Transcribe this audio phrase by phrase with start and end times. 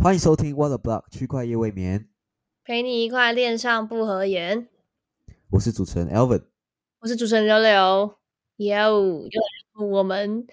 [0.00, 2.08] 欢迎收听 What a Block 区块夜未眠，
[2.62, 4.68] 陪你一块恋上不合言。
[5.50, 6.44] 我是主持人 Elvin，。
[7.00, 8.16] 我是主持人刘刘，
[8.58, 9.40] 哟，又
[9.80, 10.46] 来我们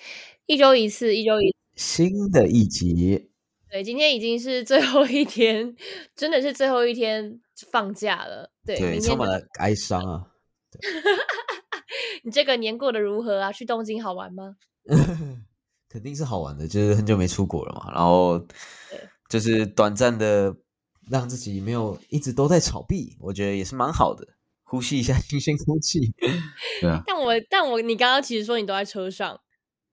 [0.48, 3.30] 一周一次，一周一新的一集，
[3.70, 5.76] 对，今天已经是最后一天，
[6.16, 7.40] 真的是最后一天
[7.72, 8.52] 放假了。
[8.66, 10.26] 对，对，明天充满了哀伤啊。
[12.26, 13.52] 你这个年过得如何啊？
[13.52, 14.56] 去东京好玩吗？
[15.88, 20.56] 肯定是好玩的，就是很久没出国了嘛，然后对就是短暂的
[21.10, 24.28] 让自己没有一直都在炒币，我觉得也是蛮好的，
[24.64, 26.00] 呼吸一下新鲜空气。
[26.82, 29.40] 对啊，但我但我你刚刚其实说你都在车上，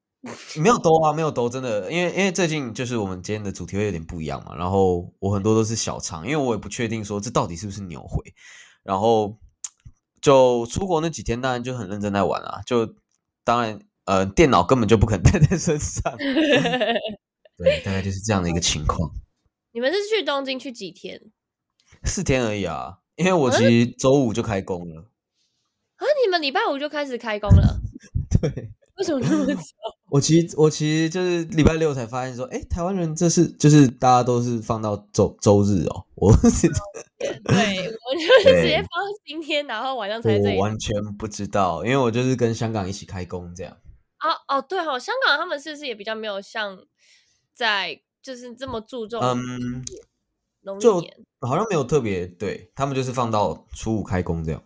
[0.56, 8.22] 没有兜啊，没有兜，真的，因为因为最近就是我们今天的主题会有点不一样嘛，然后我很多都是小仓，因为我也不确定说这到底是不是牛回，
[8.82, 9.38] 然后
[10.20, 12.94] 就出国那几天当然就很认真在玩啊，就
[13.44, 16.16] 当然呃电脑根本就不可能带 在身上，
[17.58, 19.10] 对，大概就是这样的一个情况，
[19.72, 21.20] 你们是去东京去几天
[22.04, 25.02] 四天而已啊，因为我其实周五就开工了，
[25.96, 26.04] 啊？
[26.24, 27.80] 你们礼拜五就开始开工了？
[28.40, 28.70] 对。
[28.98, 29.62] 为什么那么早？
[30.10, 36.68] 我其实我其实就是礼拜六才发现说，哎，台湾人这是就是大家都是放到周周日哦，我是
[37.18, 43.74] 对，我就是直接放到今天，然后晚上才我完全不知道，因为我就是跟香港一起开工这样。
[44.20, 46.78] 哦哦，对哦，香港他们是不是也比较没有像
[47.54, 49.84] 在就是这么注重嗯，
[50.62, 51.16] 农历就年？
[51.40, 54.62] 好像没有特别对他们就是放到初五开工这样，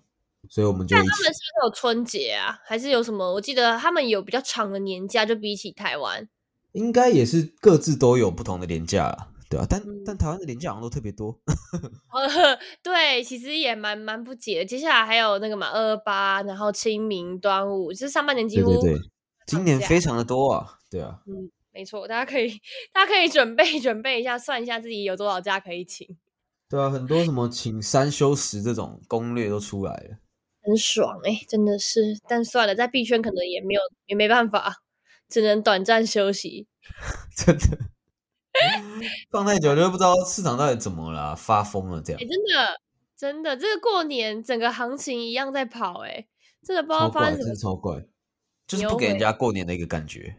[0.50, 2.58] 所以我们就他们是不是有春节啊？
[2.64, 3.32] 还是有什么？
[3.32, 6.28] 我记得他们有比较长的年假，就比起台湾。
[6.72, 11.40] 应该也是各自都有不同的年假啦，对啊，但、嗯但台湾的年假好像都特别多，
[12.12, 12.28] 呃
[12.84, 14.64] 对，其实也蛮蛮不解的。
[14.66, 19.00] 接下来还有那个嘛，二二八，然后清明、端午，就是上半年几乎对对对，
[19.46, 22.48] 今年非常的多啊，对啊，嗯，没错，大家可以
[22.90, 26.08] 大家可以准备准备一下，算一下自己有多少假可以请，
[26.70, 30.16] 对啊，很多什么请三休十这种攻略都出来了。
[30.62, 32.00] 很爽哎、真的是。
[32.26, 34.76] 但算了，在币圈可能也没有也没办法，
[35.28, 36.66] 只能短暂休息。
[37.36, 37.78] 真的，
[39.30, 42.80] 放太久就不知道市场到底怎么了啊、发疯了这样哎、，真的
[43.14, 46.26] 真的，这个过年整个行情一样在跑哎、
[46.64, 47.54] 真的不知道，发生什么。
[47.54, 48.02] 超怪，
[48.66, 50.36] 就是不给人家过年的一个感觉。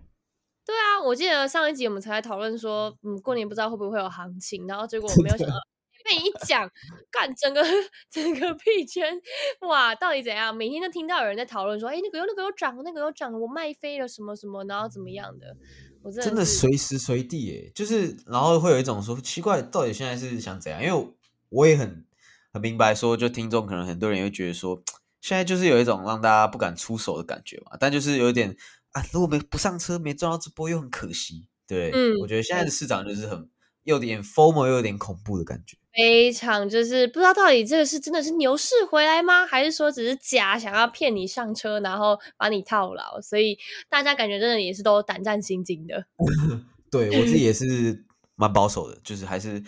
[0.68, 5.56] 对啊，我记得上一集我们才在讨论说，嗯，过年不知道会不会有行情，然后结果我没有想到。
[6.04, 6.70] 被你一讲，
[7.12, 7.62] 干整个
[8.10, 9.20] 整个币圈，
[9.68, 10.56] 哇，到底怎样？
[10.56, 15.58] 每天都听到有人在讨论说，哎、那个又那个又涨，那个又涨，我卖飞了什么什么，然后怎么样的？
[16.04, 20.82] 我真真的是随时随地耶，就是然后会有一种说奇怪，到底现在是想怎样？
[20.82, 21.14] 因为
[21.50, 22.06] 我也很
[22.54, 24.82] 很明白说，就听众可能很多人也会觉得说，
[25.20, 28.56] 现在就是有一种让大家不敢出手的感觉嘛，但就是有一点
[28.98, 31.48] 啊，如果没不上车，没赚到这波又很可惜。
[31.68, 33.48] 对，嗯我觉得现在的市场就是很
[33.84, 35.78] 有点 formal 又有点恐怖的感觉。
[35.94, 39.46] 非常就是不知道到底这个是真的是牛市回来吗？
[39.46, 43.20] 还是说只是假想要骗你上车，然后把你套牢？
[43.22, 43.58] 所以
[43.90, 46.06] 大家感觉真的也是都胆战心惊的。
[46.90, 48.06] 对我自己也是
[48.36, 49.62] 蛮保守的，就是还是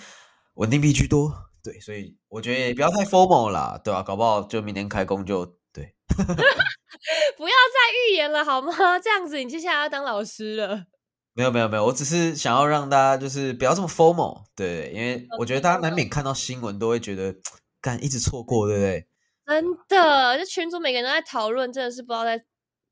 [0.55, 1.33] 稳定币居多。
[1.61, 5.93] 对，所以我觉得也不要太 formal 啦，对吧、搞不好就明天开工就对。
[7.37, 8.71] 不要再预言了好吗？
[8.99, 10.85] 这样子你接下来要当老师了。
[11.33, 17.33] 没有没有没有，我只是想要让大家就是不要这么 formal，对，因为我觉得大家难免看到新闻都会觉得，
[17.81, 19.07] 干一直错过，对不对？
[19.45, 22.43] 真的，这群主每个人都在讨论，真的是不知道在。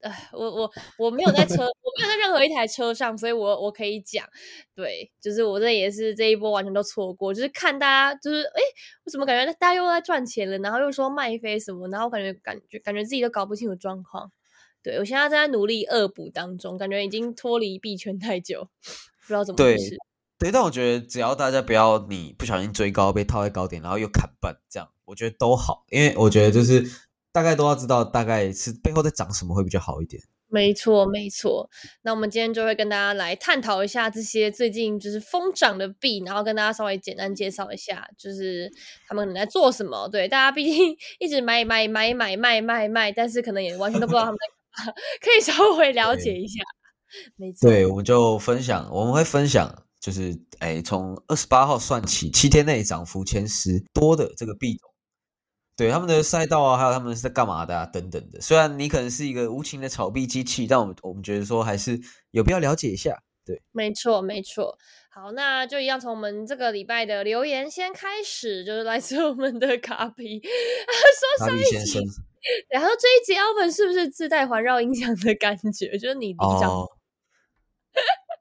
[0.08, 4.26] 哎，我我我没有在车，我没有在任何一台车上，所以我我可以讲，
[4.76, 8.62] 对，就是我这也是这一波完全都错过，就是看大家就是哎，
[9.06, 14.32] 我怎么感觉大家又在赚钱了，然后又说卖飞什么，然后我感觉感觉感觉自己都搞不清楚状况。
[14.84, 19.98] 对我现在正在努力恶补当中，感觉已经脱离币圈太久，不知道怎么回对事。
[20.40, 26.88] 对，但我觉得只要大家不要你不小心追高被套在高点，然后又砍半，这样我觉得都好，因为我觉得就是
[27.38, 30.20] 大概都要知道大概是背后在涨什么会比较好一点。
[30.50, 31.70] 没错，没错。
[32.02, 38.68] 那我们今天就会跟大家来探讨一下这些最近就是疯涨的币，然后跟大家稍微简单介绍一下，就是
[39.08, 40.10] 他们可能在做什么。
[40.10, 46.64] 对，大家毕竟一直买买买买卖卖卖，但是可能也完全都不知道他们在干嘛，可以稍微了解一下。
[47.36, 54.90] 没错，对，我们就分享，我们会分享，就是哎，从二十八号算起，七天内涨幅前十多的这个币种，
[55.78, 58.42] 对他们的赛道啊，还有他们是在干嘛的啊，等等的。
[58.42, 62.02] 虽然你可能是一个无情的炒币机器，但我们我们觉得说还是
[62.32, 63.16] 有必要了解一下。
[63.46, 64.78] 对，没错，没错。
[65.10, 72.02] 好，那就一样从我们这个礼拜的留言先开始，就是来自我们的卡比， 说卡上一先生，
[72.70, 75.98] 然后这一集 Alvin 是不是自带环绕音响的感觉？
[75.98, 76.90] 就是你比较哦，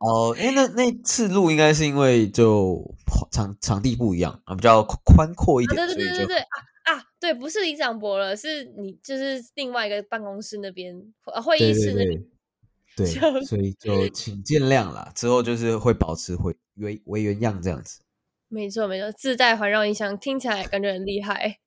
[0.01, 2.83] 哦，因为那那次录应该是因为就
[3.31, 6.57] 场场地不一样啊，比较宽阔一点，对对对对对啊啊，
[7.19, 12.25] 对，不是李长博了，是你就是另外一个办公室那边呃会议室那边。
[12.97, 13.07] 对
[13.45, 15.13] 所以就请见谅啦。
[15.15, 18.01] 之后就是会保持回原为原样这样子。
[18.49, 21.59] 没错没错，自带环绕音箱，听起来感觉很厉害，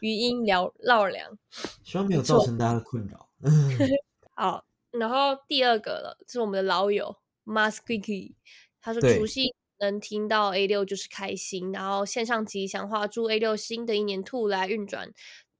[0.00, 1.38] 语音缭绕梁。
[1.84, 3.28] 希望没有造成大家的困扰。
[4.34, 8.32] 好，然后第二个了，是我们的老友 Masquiki，
[8.80, 15.12] 他说除夕能听到 A 六就是开心，然后线上吉祥话，祝 A 六新的一年兔来运转。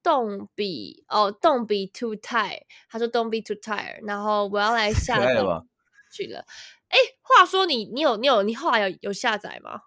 [0.02, 2.62] Don't be 哦，Don't be too tired。
[2.88, 4.00] 他说 Don't be too tired。
[4.06, 5.66] 然后我要来下载了？
[6.10, 6.44] 去了。
[6.88, 9.80] 哎，话说你你有你有你后来有有下载吗？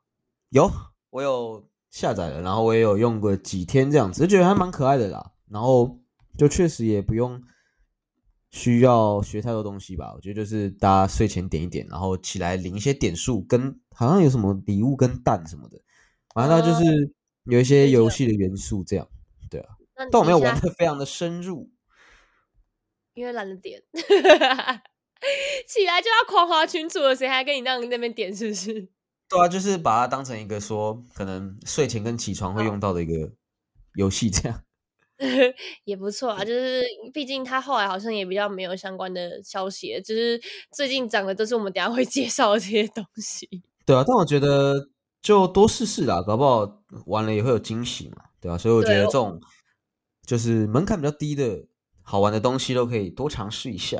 [0.50, 0.70] 有，
[1.10, 5.32] 我有下载了，然后我也有用过几天这样子，就觉得还蛮可爱的啦。
[5.50, 6.00] 然后
[6.38, 7.42] 就确实也不用
[8.54, 10.14] 需要学太多东西吧。
[10.16, 15.82] 我觉得就是大家睡前点一点，然后起来领一些点数，跟好像有什么礼物跟蛋什么的，
[16.36, 17.12] 反正它就是
[17.46, 19.08] 有一些游戏的元素这样。
[19.50, 19.76] 对啊，
[20.12, 21.72] 但我没有玩的非常的深入。
[23.16, 23.82] 因为懒得点，
[25.68, 28.88] 起来就要狂滑群主了，谁还跟你让那边点是不是？
[29.30, 33.32] 对啊，就是把它当成一个说可能睡前跟起床会用到的一个
[33.96, 34.64] 游戏这样。
[35.86, 36.84] 也不错啊，就是
[37.14, 40.40] 毕竟他后来好像也比较没有相关的消息，就是
[40.72, 43.48] 最近讲的都是我们等下会 介绍的这些东西。
[43.86, 44.90] 对啊，但我觉得
[45.22, 49.40] 就多试试啦，搞不好玩了也会有惊喜嘛，对吧、所以我觉得这种
[50.26, 51.66] 就是门槛比较低的
[52.02, 53.98] 好玩的东西都可以多尝试一下。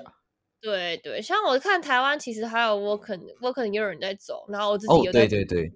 [0.62, 5.74] 对对，像我看台湾其实还有 Woken Woken 也有人在走，然后我自己哦，有在对对对，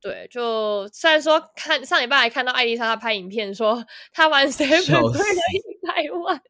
[0.00, 6.40] 对，就虽然说看上礼拜还看到艾丽莎她拍影片说她玩 Seven 笑亏了一百万，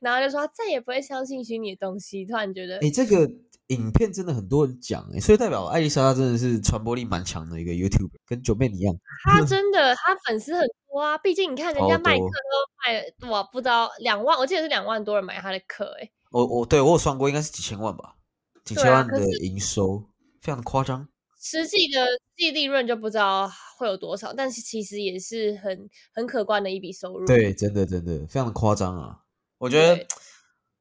[0.00, 3.30] 然后就说她再也不会相信虚拟的东西，突然觉得哎，这个
[3.68, 8.94] 影片真的很多人讲哎，所以代表艾丽莎她真的是传播力蛮强的一个 YouTuber，跟九妹一样。
[9.24, 18.14] 她真的她粉丝很多啊，毕竟你看人家卖课都卖了我不知道两万，我记得是两万多人买她的课哎、我我对我有算过，应该是几千万吧，
[18.64, 20.02] 几千万的营收，
[20.40, 21.06] 非常的夸张。
[21.40, 27.26] 实际的实际利润就不知道会有多少，但是其实也是很很可观的一笔收入。
[27.26, 29.20] 对，真的真的非常的夸张啊！
[29.58, 30.06] 我觉得对，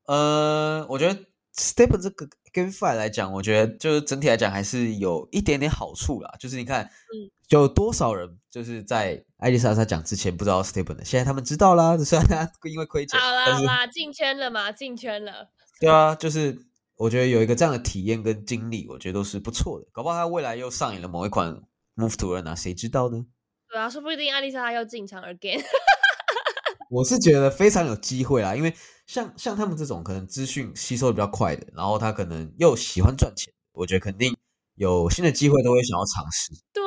[0.07, 1.19] 呃，我觉得
[1.55, 6.33] Step 这个 GameFi 来讲，我觉得就是整体来讲还是有一点点好处啦。
[6.39, 11.97] 就是你看，嗯，有多少人就是在艾丽莎莎讲之前不知道 Step 的，现在他们知道啦。
[12.03, 15.49] 虽然他因为亏钱，好啦好啦，进圈了嘛，进圈了。
[15.79, 16.57] 对啊，就是
[16.97, 19.87] 我觉得有一个这样的体验跟经历，我觉得都是不错的。
[19.91, 21.61] 搞不好他未来又上演了某一款
[21.95, 23.25] Move to Earn 啊，谁知道呢？
[23.69, 25.63] 对啊，说不定艾丽莎又进场 again。
[26.89, 28.73] 我是觉得非常有机会啦，因为
[29.05, 34.35] 像像他们这种可能资讯吸收的比较快的，然后他可能又喜欢赚钱，我觉得肯定
[34.75, 36.53] 有新的机会都会想要尝试。
[36.73, 36.83] 对，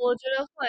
[0.00, 0.66] 我觉得会。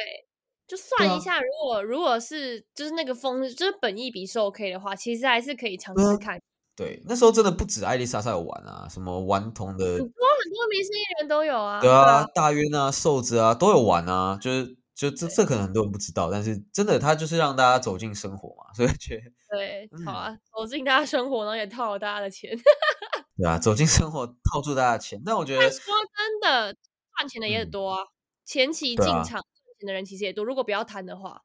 [0.66, 6.42] 就算啊一下，如果如果是就是那个风，就是本意比是 OK 的话，其实还是可以尝试看。
[6.76, 11.80] 对，那时候真的不止艾丽莎莎有玩啊，什么顽童的，很多很多明星艺人都有啊。
[11.80, 22.50] 对啊，大渊啊、瘦子啊都有玩啊，就是就这这可能很多人不知道，但是真的他就是让大家走进生活嘛，所以觉得对，好嗯啊，走进大家生活，然后也套了大家的钱。
[23.38, 25.80] 对啊，走进生活套住大家的钱，但我觉得但说
[26.16, 26.76] 真的，
[27.18, 28.04] 赚钱的也很嗯多啊。
[28.46, 29.44] 前期进场赚
[29.80, 31.42] 钱的人其实也多，如果不要贪的话，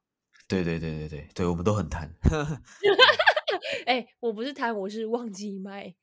[0.47, 2.13] 对对对对对对，我们都很贪。
[3.85, 5.93] 哎、我不是贪，我是忘记卖，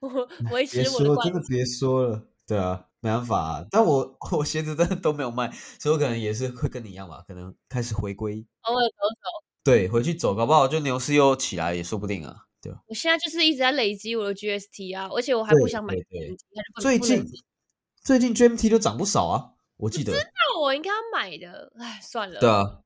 [0.00, 3.66] 我维持我的惯说真的别说了，对啊，没办法、啊。
[3.70, 9.44] 但我 我鞋子真的都没有卖，所以我可能也是会跟你一样吧，可能开始回归，偶尔走走。
[9.64, 12.80] 对，回去走，搞不好就牛市又起来也说不定啊，对吧？
[12.86, 16.36] 我现在就是一直在累积我的 GST 啊，而且我还不想买对
[16.80, 17.24] 最近
[18.02, 20.12] 最近 GMT 都涨不少啊，我记得。
[20.12, 22.38] 那我应该要买的，哎，算了。
[22.38, 22.80] 对啊，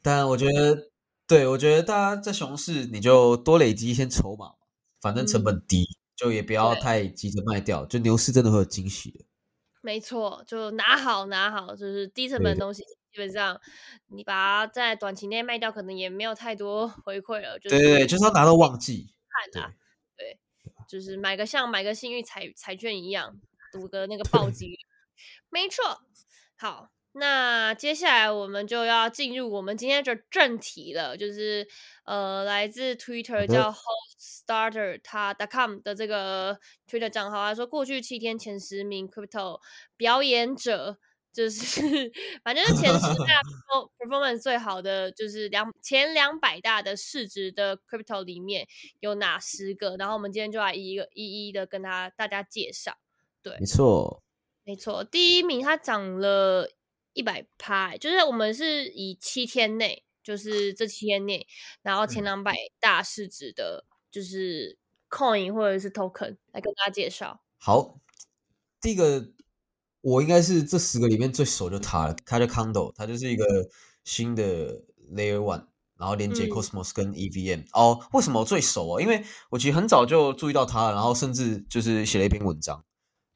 [0.00, 0.90] 但我觉得，
[1.26, 4.54] 对我觉得大家在熊市你就多累积一些筹码嘛，
[5.00, 9.24] 反正成本低，就也不要太急着卖掉，就牛市真的会有惊喜的。
[9.82, 13.60] 没错，就拿好拿好，就是低成本的东西，基本上
[14.08, 17.58] 你把它在短期内卖掉，可能也没有太多回馈了。
[17.58, 19.14] 就是对对对，就是要拿到旺季。
[19.52, 19.74] 看啦，
[20.16, 20.38] 对，
[20.88, 23.40] 就是买个像买个幸运彩彩券一样，
[23.70, 24.76] 赌个那个暴击率。
[25.50, 26.00] 没错，
[26.56, 31.66] 好，那接下来我们就要进入我们今天的正题了，就是
[32.04, 36.58] 呃，来自 Twitter 叫 Hoststarter 他 .com 的这个
[36.88, 39.60] Twitter 账号，他说过去七天前十名 Crypto
[39.96, 40.98] 表演者。
[41.32, 41.60] 就是
[42.42, 48.66] 反正是前十大 perform- performance 最好的，就是两前两百大的市值的 crypto 里面
[49.00, 52.96] 有哪十个，然后我们今天就来一一个一一的跟他大家介绍。
[53.42, 54.22] 对，没错，
[54.64, 56.70] 没错，第一名他涨了
[57.16, 61.46] 一百趴，就是我们是以七天内，就是这七天内，
[61.82, 67.40] 然后前两百大市值的，就是 coin 或者是 token 来跟大家介绍。
[67.56, 67.98] 好，
[68.80, 69.32] 第一个
[70.02, 73.44] 我应该是这十个里面最熟就它了，它叫 Condo，它就是一个
[74.04, 75.66] 新的 Layer One。
[75.98, 79.00] 然后连接 Cosmos 跟 EVM 哦，为什么我最熟哦？
[79.00, 82.84] 因为我其实很早就注意到它，然后甚至就是写了一篇文章。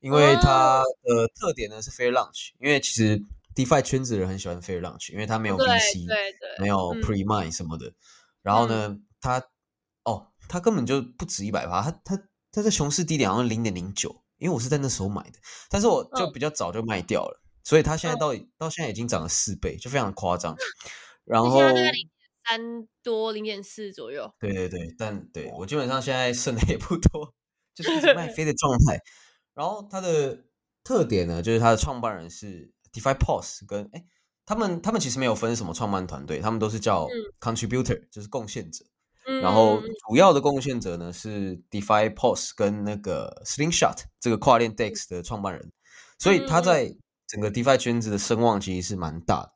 [0.00, 3.22] 因为它的特点呢是 Fair Launch，因为其实
[3.54, 6.06] DeFi 圈子的人很喜欢 Fair Launch，因为它没有 VC，
[6.60, 7.92] 没有 Pre Mine 什么的。
[8.42, 9.42] 然后呢，它
[10.04, 15.38] 哦，它根本就不止一百趴，它它它在熊市低点好像零点零九，因为我是在那时候买的，
[15.68, 20.56] 但是我就比较早就卖掉了，所以它现在到到现在已经涨了四倍，就非常夸张。
[21.24, 21.60] 然后。
[22.48, 27.32] 三多零点四左右，对对对，但对我基本上现在剩的也不多，
[27.74, 28.98] 就是一直卖飞的状态。
[29.54, 30.46] 然后它的
[30.82, 34.04] 特点呢，就是它的创办人是 DeFi Pos，跟哎，
[34.44, 37.06] 他们他们其实没有分什么创办团队，他们都是叫
[37.40, 38.84] Contributor，就是贡献者。
[39.42, 45.70] 然后主要的贡献者呢是 DeFi Pos 跟那个 Slingshot 这个跨链 DEX 的创办人，
[46.18, 46.96] 所以他在
[47.28, 49.52] 整个 DeFi 圈子的声望其实是蛮大的。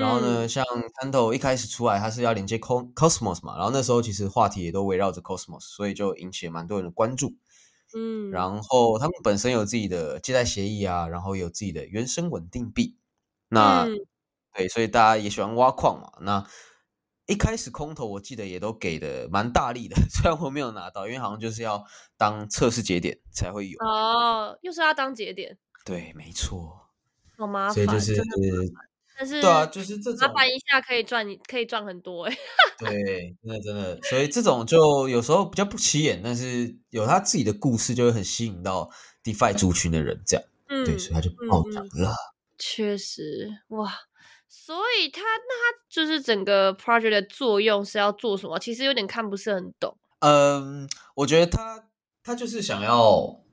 [0.00, 0.64] 然后呢，像
[1.00, 7.34] Tanto 一开始出来，它是要连接 Cosmos 嘛，然后那时候其实话题也都围绕着 Cosmos，所以就引起了蛮多人的关注。
[7.94, 12.98] 嗯，然后他们本身有自己的借贷协议啊，然后有自己的原生稳定币。
[13.48, 13.86] 那
[14.54, 16.12] 对，所以大家也喜欢挖矿嘛。
[16.20, 16.46] 那
[17.26, 21.84] 一开始空投我记得也都给的蛮大力的， 虽然我没有拿到，因为好像就是要
[22.16, 23.78] 当测试节点才会有。
[23.78, 25.56] 哦，又是要当节点？
[25.84, 26.90] 对，没错。
[27.36, 28.14] 好麻烦，所以就是。
[29.16, 32.36] 但是对啊，就是这种麻烦一下可以赚，可以赚很多哎。
[32.78, 38.90] 对，真的真的，所以这种就有时候比较不起眼，但是有他自己的故事，就会很吸引到
[39.22, 40.44] DeFi 族群的人，这样。
[40.68, 42.14] 嗯，对，所以他就暴涨了。
[42.58, 43.92] 确实，哇，
[44.48, 48.58] 所以他那他就是整个 project 的作用是要做什么？
[48.58, 49.96] 其实有点看不是很懂。
[50.20, 51.84] 嗯，我觉得他
[52.22, 53.43] 他就是想要。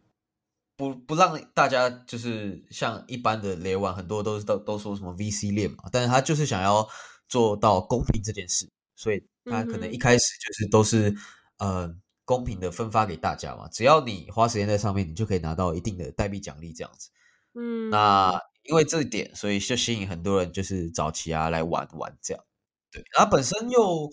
[0.82, 6.90] 不不让大家就是像一般的 Layer One，很多都是都都说什么 VC 链嘛，但是他就是想要
[7.28, 11.16] 做到公平这件事，所以他可能一开始就是都是
[11.60, 11.94] 呃
[12.26, 17.12] 公平的分发给大家嘛，只要你花时间在上面，你就可以拿到一定的代币奖励这样子。
[17.54, 22.44] 嗯，那因为这一点，所以就吸引很多人就是早期啊来玩玩这样。
[22.92, 24.12] 对，然后本身又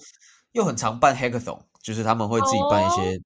[0.52, 3.18] 又很常办 Hackathon，就是他们会自己办一些，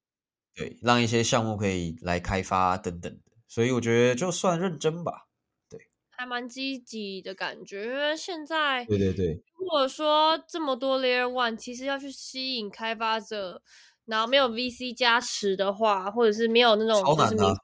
[0.55, 3.19] 对，让一些项目可以来开发等等。
[3.53, 5.27] 所以我觉得就算认真吧，
[5.69, 5.79] 对，
[6.09, 7.85] 还蛮积极的感觉。
[7.85, 13.61] 因为现在，对对对，如果说这么多 Layer One，其实要去吸引开发者，
[14.05, 17.55] 然后没有 VC 加持的话，或者是没有那种就是明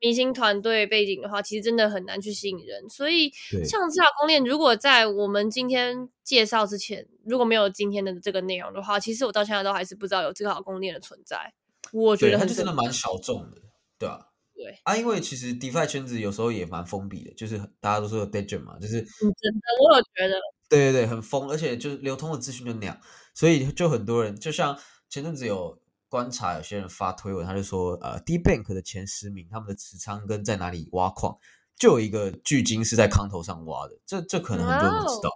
[0.00, 2.86] 明星团队背景的话，其实真的很难去吸引人。
[2.90, 3.30] 所以，
[3.64, 11.54] 像这条公链，如果在我们今天介绍之前，如果没有今天的这个内容的话，其实我到现在都还是不知道有这条公链的存在。
[11.94, 13.62] 我觉得它就真的蛮小众的，
[13.98, 14.26] 对啊。
[14.60, 14.78] 对。
[14.84, 20.34] 啊，因为其实 DeFi 圈子有时候也蛮封闭的，就是大家都说有 d e d e 嘛，就是真的，我有觉得，
[20.68, 22.98] 对对对，很封，而且就是流通的资讯就那样，
[23.34, 31.38] 所以就很多人，就像前阵子有观察，有些人发推文，他就说，呃，D Bank 的前十名，他们的持仓跟在哪里挖矿，
[31.78, 35.30] 就有一个巨鲸是在康头上挖的，这这可能很多人不知道，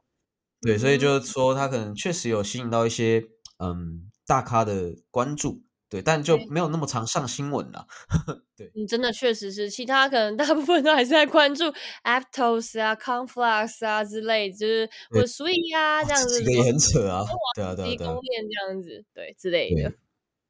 [0.61, 3.25] 对，所以就是说他可能确实有吸引到一些
[3.59, 5.63] 嗯大咖的关注。
[5.95, 7.87] 对，但就没有那么常上新闻了。
[8.57, 11.63] 对，你真的确实是，其他可能大部分都还是在关注
[12.03, 17.25] Aptos 啊、Conflux 啊之类，就是或者 Sweet 啊这样子，这个也很扯啊。
[17.55, 18.13] 对啊，对啊，对啊。
[18.13, 19.93] 供链这样子，对之类的。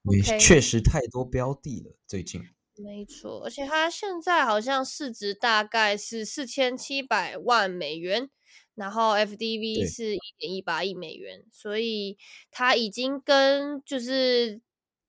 [0.04, 2.40] 对，确实太多标的了，最近。
[2.76, 8.30] 没错，而且它现在好像市值大概是四千七百万美元，
[8.74, 12.16] 然后 FDV 是一点一八亿美元，所以
[12.50, 14.62] 它已经跟就是。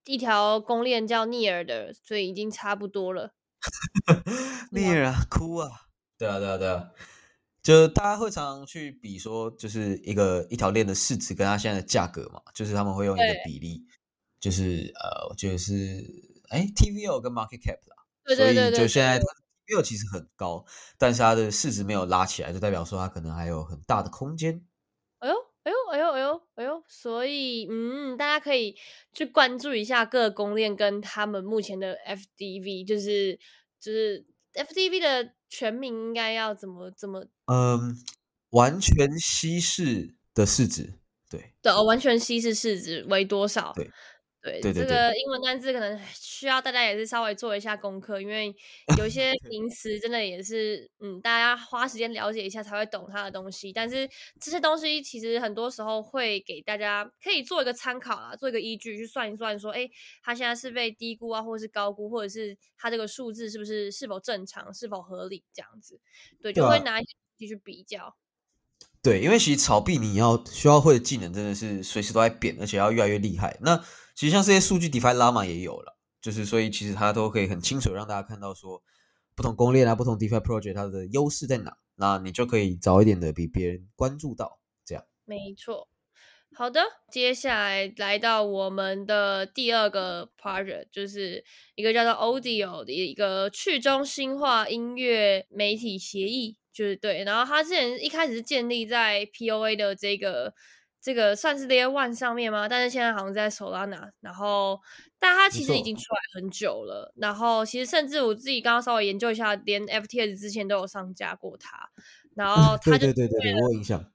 [0.05, 3.33] 一条公链叫逆尔的，所以已经差不多了。
[4.71, 5.69] 逆尔啊，哭啊！
[6.17, 6.89] 对啊，对啊，对啊，
[7.63, 13.83] 就大家会常常去比说，就是一个一条链的市值跟它现在的价格嘛，就是他们会用一个比例，
[14.39, 15.73] 就是呃，我觉得是
[16.49, 18.05] 哎，TVL 跟 Market Cap 啦。
[18.23, 18.79] 对对对对。
[18.79, 20.63] 就现在 TVL 其实很高，
[20.97, 24.63] 但是它的市值没有拉起来，就代表说它可能还有很大的空间。
[25.65, 25.77] 哎呦！
[25.91, 26.83] 哎呦哎呦哎呦！
[26.87, 28.75] 所以嗯，大家可以
[29.13, 33.37] 去关注一下各个公链跟他们目前的 FDV，就是
[33.79, 37.25] 就是 FDV 的全名应该要怎么怎么？
[37.47, 37.97] 嗯，
[38.51, 40.93] 完全稀释的市值，
[41.31, 43.73] 对对，完全稀释市值为多少？
[43.75, 43.89] 对
[44.45, 48.55] 对，这个英文单字可能需要大家也是稍微做一下功课，因为
[48.99, 53.73] 有一些名词真的也是，嗯，大家花时间了解一下才会懂它的东西。
[53.73, 54.07] 但是
[54.39, 59.89] 这些东西其实很多时候会给大家可以做一个参考啊，做一个依据去算一算，说，哎，
[60.21, 65.99] 它现在是被低估啊，或者是高估，或者是它这个数字是不是是否正常，是否合理这样子，
[66.39, 68.15] 对，就会拿一些继续比较。
[69.05, 73.55] 对，因为其实炒币你要需要会的技能真的是随时都在变，而且要越来越厉害。
[73.61, 73.77] 那
[74.15, 78.81] 其实像这些数据，DeFi Llama 也有了，就是所以其实它都可以很清楚让大家看到说，
[79.35, 85.03] 不同公链啊，不同 DeFi Project 它的优势在哪，那你就可以早一点的比别人关注到这样。
[85.25, 85.87] 没错。
[86.55, 86.81] 好的，
[87.11, 91.43] 接下来来到我们的第二个 project，就是
[91.75, 96.57] 一个叫做 Audio 的一个去中心化音乐媒体协议。
[96.75, 100.53] 就是对，然后它之前一开始是建立在 POA 的这个
[101.01, 102.67] 这个算是 Layer One 上面吗？
[102.67, 104.81] 但是现在好像在 Solana，然后
[105.17, 107.13] 但它其实已经出来很久了。
[107.15, 111.89] 然后其实甚至我自己刚刚稍微研究一下，连 FTS 之前都有上架过它。
[112.35, 114.05] 然后 它对对对对，我有印象。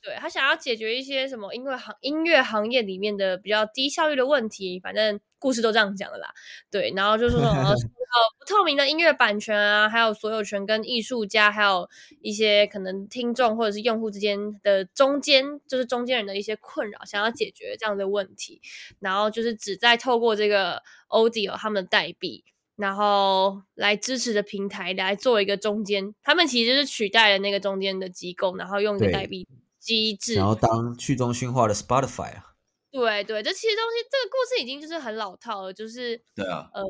[0.00, 6.32] 对他想要解决一些什么音乐行音乐行业里面的比较低效率的问题，反正故事都这样讲的啦。
[6.70, 7.74] 对，然后就是说什么
[8.38, 11.88] 不透明的音乐版权啊，还有所有权跟艺术家，还有
[12.22, 18.62] 一些可能听众或者是用户之间的中间，就是中间人的一些困扰，想要解决这样的问题。
[19.00, 22.44] 然后就是只在透过这个 Audio 他们的代币，
[22.76, 29.46] 然后来支持的平台来做一个中间，他们其实是取代了那个中间的机构，然后用一个代币。
[29.88, 32.52] 机制，然后当去中心化的 Spotify 啊，
[32.90, 36.84] 对对，这其实东西，这个故事已经就是很老套了，就是对啊，呃，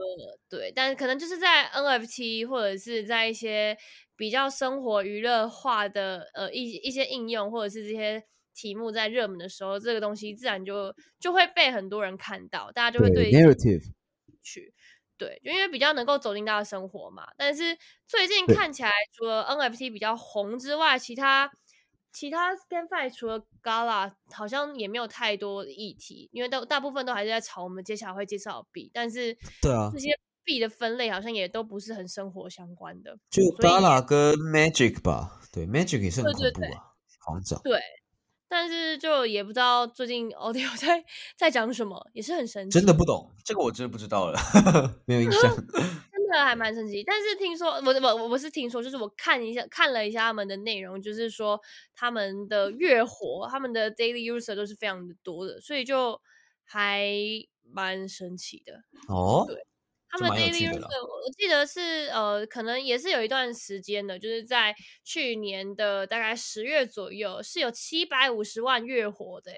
[0.49, 3.79] 对，但是可能就是在 NFT 或者是在一些
[4.17, 8.21] 比较生活娱乐化的呃一一些应用，或者是这些
[8.53, 13.93] 题目在热门的时候，这个东西自然就就会被很多人看到，大家就会对 narrative
[14.43, 14.75] 去，
[15.17, 17.29] 对，就因为比较能够走进大家生活嘛。
[17.37, 17.79] 但是
[18.09, 21.49] 最近看起来，除了 NFT 比较红之外，其他。
[22.19, 30.11] 其他 GameFi 除了 Gala，好像也没有太多议题，因为都大部分都还是在炒我们接下来会介绍的币，但是对啊，这些
[30.43, 33.17] 币的分类好像也都不是很生活相关的。
[33.31, 36.91] 就 Gala 跟 Magic 吧，对，Magic 也是很恐怖啊，
[37.25, 37.61] 狂涨。
[37.63, 37.81] 对，
[38.49, 41.05] 但是就也不知道最近 Audio 在
[41.37, 42.77] 在讲什么，也是很神奇。
[42.77, 44.41] 真的不懂这个，我真的不知道了，
[45.07, 45.57] 没有印象。
[46.29, 51.59] 真的还蛮神奇，但是听说我我我不是听说，就是我看一下看了一下他们的内容，就是说
[51.95, 56.21] 他们的月活，他们的 daily user 都是非常的多的，所以就
[56.65, 57.11] 还
[57.63, 58.75] 蛮神奇的
[59.09, 59.47] 哦。
[59.49, 59.57] 对，
[60.11, 69.51] 他们 daily user 我记得是呃，可能也是有一段时间的，就是在去年的大概十月左右是有七百五十万月活的，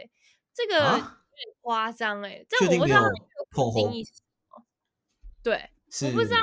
[0.54, 3.02] 这个有点夸张哎，这我不知道
[3.74, 4.64] 定义是什么，
[5.42, 5.70] 对。
[6.07, 6.37] 我不知道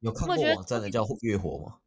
[0.00, 1.78] 有看过网站的叫月活吗？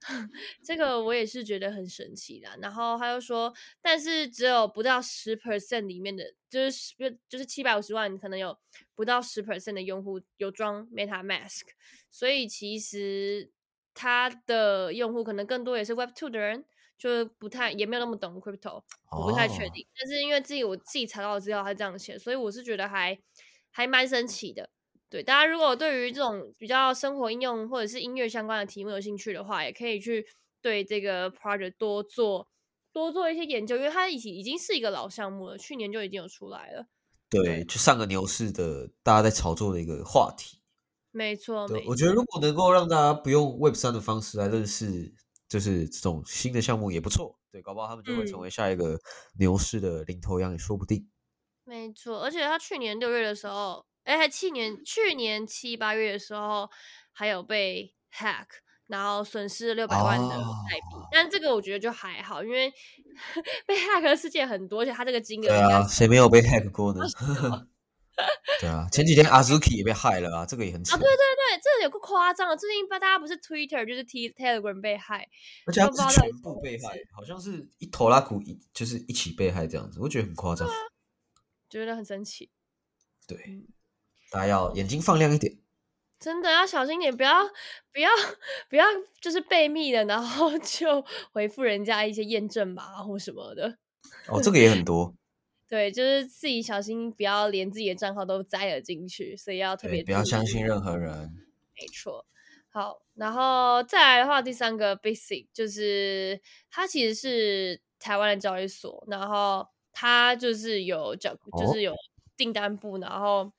[0.64, 2.48] 这个我也是觉得很神奇的。
[2.62, 6.94] 然后他又说，但是只有不到十 percent 里面的，就是
[7.28, 8.56] 就是七百五十万，可能有
[8.94, 11.64] 不到十 percent 的用户有装 Meta Mask，
[12.10, 13.50] 所以其实
[13.92, 16.64] 他的用户可能更多也是 Web Two 的人，
[16.96, 19.86] 就不太也没有那么懂 Crypto，我不太确定。
[19.98, 23.20] 但是因为自己我自己查到的资料，他这样写，所以我是觉得还
[23.70, 24.70] 还蛮神奇的。
[25.10, 30.24] 对，大家如果对于这种比较生活应用或者是音乐相关的题目有兴趣的话，也可以去
[30.62, 32.46] 对这个 project 多做
[32.92, 36.86] 多做一些研究，因为它已经已经是一个老项目了，去年就已经有出来了。
[37.28, 40.60] 对，就上个牛市的大家在炒作的一个话题。
[41.10, 45.12] 没错，对，我觉得如果能够让大家不用 Web 三的方式来认识，
[45.48, 47.36] 就是这种新的项目也不错。
[47.50, 48.96] 对，搞不好他们就会成为下一个
[49.40, 51.10] 牛市的领头羊也说不定。
[51.64, 53.84] 没错，而且他去年六月的时候。
[54.04, 56.68] 哎，还去年去年七八月的时候，
[57.12, 58.46] 还有被 hack，
[58.86, 60.96] 然后损失六百万的代币。
[61.12, 62.72] 但这个我觉得就还好，因为
[63.66, 67.04] 被 hack 的事件很多，而且他这个金额对啊，谁没有被 hack 过呢？
[68.60, 72.54] 对啊，前几天 Azuki 也被害了啊，这个也很啊，对对对，这个有个夸张啊！
[72.54, 75.26] 最近大家不是 Twitter 就是 T Telegram 被害，
[75.66, 80.68] 而且他是全部被害，好像是一头拉苦一就是一起被害这样子，我觉得很夸张，
[81.70, 82.50] 觉得很神奇，
[83.26, 83.38] 对。
[84.30, 85.58] 大家要眼睛放亮一点，
[86.20, 87.42] 真的要小心点，不要
[87.92, 88.08] 不要
[88.68, 88.84] 不要，
[89.20, 93.78] 就是被密了，然后 就回复人家一些验证码或什么的。
[94.28, 95.12] 哦，这个也很多。
[95.68, 101.10] 对，就是自己小心，不要连自己的账号都栽了进去，所以要特别不要相信任何人。
[101.74, 102.24] 没错。
[102.70, 106.40] 好，然后再来的话，第三个 basic 就是
[106.70, 111.94] 它其实是台湾的交易所，然后它就是有交，就是有
[112.36, 113.52] 订单部，然后。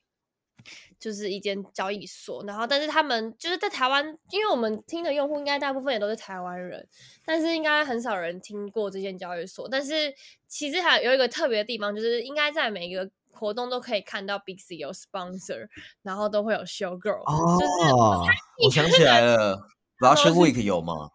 [0.99, 6.87] 就是一间交易所，然后但是他们就是在台湾，因为我们听的用户应该大部分也都是台湾人，
[7.25, 9.67] 但是应该很少人听过这间交易所。
[9.69, 10.13] 但是
[10.47, 15.67] 其实还有一个特别的地方，就是应该在每一个活动都可以看到 Big C 有 sponsor，
[16.03, 17.23] 然后都会有 show girl，
[17.59, 18.25] 就是哦，
[18.63, 19.67] 我想起来了，
[19.99, 21.11] Russian Week 有吗？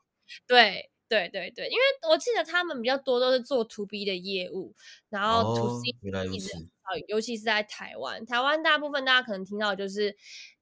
[0.47, 4.75] 对对对对，因为我记得他们比较多都是做 To B 的业务，
[5.09, 10.17] 然后 To 哦 C 原来如一直此很少尤其是在台湾，台湾大部分大家可能听到就是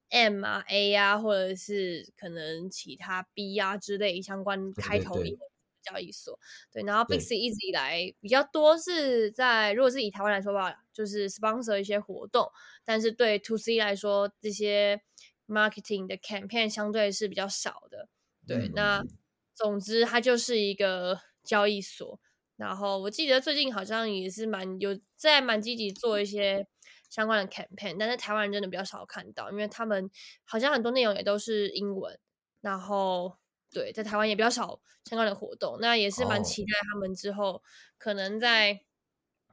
[0.09, 5.45] M 啊 A 啊，或者是可能其他 B 啊之类相关开头音的
[5.81, 6.39] 交易所。
[6.71, 12.47] 对，然后 C 一直以来比较多是在，如果是以台湾来说吧，就是 sponsor 一些活动，
[12.83, 15.01] 但是对 To C 来说，这些
[15.47, 18.07] marketing 的 campaign 相对是比较少的。
[18.47, 19.03] 对，嗯那
[19.55, 22.19] 总之它就是一个交易所。
[22.57, 26.65] 然后我记得最近好像也是蛮有在蛮积极做一些
[27.09, 30.09] 相关的 campaign，但是台湾人真的比较少看到，因为他们
[30.45, 32.17] 好像很多内容也都是英文，
[32.61, 33.37] 然后
[33.71, 35.77] 对，在台湾也比较少相关的活动。
[35.81, 37.61] 那也是蛮哦期待他们之后
[37.97, 38.84] 可能在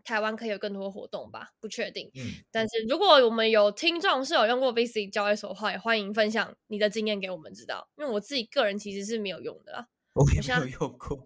[0.04, 2.10] 台湾可以有更多活动吧，不确定。
[2.14, 9.88] 嗯，但是如果我们有听众是有用过 VC 交易所的话，也欢迎分享你的经验给我们知道，因为我自己个人其实是没有用的啦。
[10.14, 11.24] 我也像没有用过。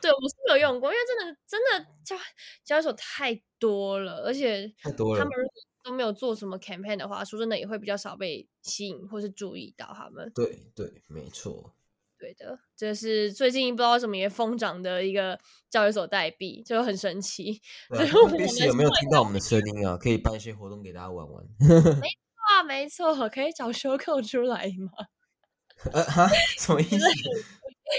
[0.00, 2.16] 对，我是没有用过，因为真的真的交
[2.64, 5.52] 交易所太多了，而且太多了他们如果
[5.84, 10.32] 都没有做什么 campaign 的话，说真的也会比较少被吸引或是注意到他们。
[10.34, 11.72] 对对，没错。
[12.18, 15.38] 对的，这是最近不知道为什么也疯涨的一个
[15.70, 17.60] 交易所代币，就很神奇。
[17.90, 19.96] 对啊所以我们 b 也 a 有没有听到我们的声音啊？
[19.96, 21.44] 可以办一些活动给大家玩玩。
[22.46, 24.90] 啊，没错，可以找收购出来吗？
[25.92, 27.04] 呃哈， 什么意思？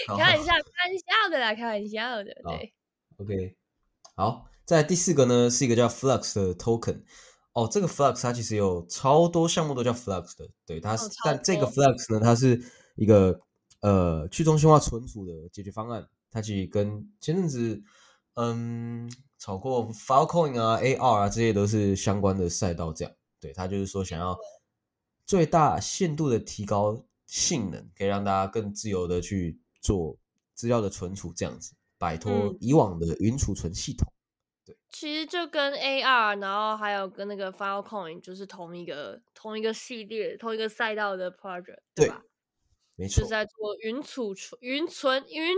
[0.07, 2.73] 好开玩笑，开玩笑的啦，开玩笑的，好对。
[3.17, 3.55] OK，
[4.15, 7.03] 好，在第四个呢是一个叫 Flux 的 token。
[7.53, 12.61] 哦，这个 Flux 它其实有超多项目都叫 Flux 的，对，它但这个 Flux 呢，它是
[12.95, 13.39] 一个
[13.81, 16.07] 呃去中心化存储的解决方案。
[16.29, 17.81] 它其实跟前阵子
[18.35, 23.13] 嗯炒过 Filecoin 啊、AR 啊这些都是相关的赛道，这样。
[23.39, 24.37] 对，它就是说想要
[25.25, 30.17] 最大限度的提高性能，可以让大家更自由的去做
[30.53, 34.11] 资料的存储，这样子摆脱嗯以往的云储存系统。
[34.89, 42.21] 其实就跟 AR，然后还有跟那个 Filecoin 就是同一个同一个系列、同一个赛道的 project，对吧？
[42.97, 45.55] 没错是，在做云储存、云存、云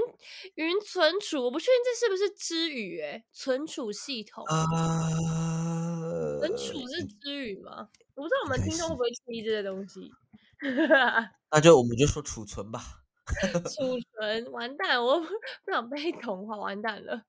[0.56, 4.46] 云存储，我不确定这是不是知语诶，存储系统。
[4.46, 5.08] 啊，
[6.40, 7.90] 存储是知语吗？
[8.16, 10.18] 我不知道我们听众会不会注意这些东西。
[11.52, 13.04] 那就我们就说储存吧。
[13.66, 15.20] 储存完蛋，我
[15.66, 17.24] 不想被同化，完蛋了，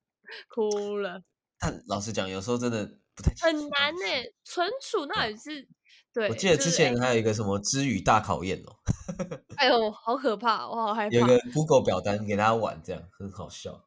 [0.49, 1.23] 哭了。
[1.59, 4.01] 但老实讲，有时候真的不太很难呢、
[4.45, 5.67] 存储到底是
[6.13, 8.77] 对，我记得之前还有一个什么知语大考验哦，
[9.57, 11.17] 哎呦，好可怕，我好害怕。
[11.17, 13.87] 有一个 Google 表单给大家玩，这样很好笑。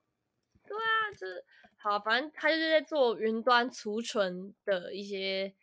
[0.65, 1.43] 对啊就是
[1.77, 5.53] 好，反正他就是在做云端储存的一些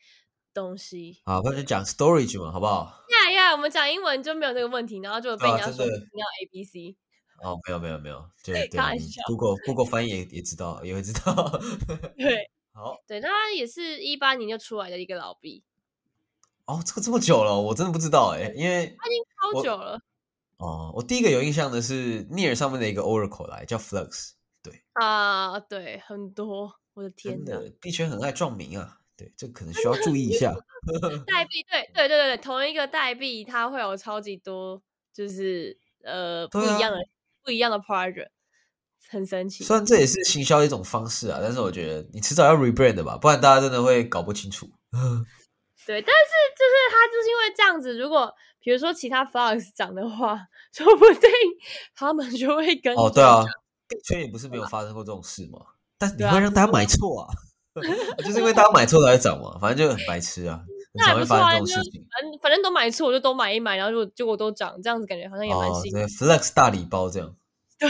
[0.53, 1.23] 东西。
[1.25, 3.05] 好，那就讲 storage 嘛，好不好？
[3.09, 6.96] 呀呀，我们讲英文就没有这个问题，然后就被人家说你要 A B C。
[7.42, 11.33] 哦，没有没有没有，对你玩笑 Google Google 翻译也也知道，也会知道。
[12.18, 15.64] 对 好对，那他也是一八年就出来的一个老币，
[16.70, 20.00] 哦，这个这么久了，我真的不知道哎，因为它已经超久了
[20.59, 30.54] 哦，我第一个有印象的是 Near 上面的一个 Oracle 来叫 Flux，对，啊，对，很多，我的天呐，真的币圈很爱撞名啊，对，这可能需要注意一下。
[31.26, 34.80] 代币，对对对对对，同一个代币它会有超级多，
[35.12, 36.98] 就是呃不一样的、
[37.42, 38.28] 不一样的 project，
[39.09, 39.64] 很神奇。
[39.64, 44.70] 虽然这也是行销的一种方式啊，但是我觉得你迟早要 rebrand 的吧，不然大家真的会搞不清楚。
[45.87, 50.38] 对，但是就是他就是因为这样子，如果比如说其他 Fox 涨的话，
[50.73, 51.31] 说不定
[51.95, 53.45] 他们就会跟哦，对啊
[54.05, 55.61] 圈也不是没有发生过这种事嘛，
[55.99, 57.29] 但是你会让大家买错啊，
[58.23, 60.62] 就是因为大家买错才会涨嘛，反正就很白痴啊，
[60.95, 62.07] 很那也不发生这就种事情。
[62.12, 67.35] 反正反正都买错，我就都买一买，然后如果结果都涨，这样子感觉好像也蛮哦，幸对，Flex 大礼包这样，
[67.81, 67.88] 对，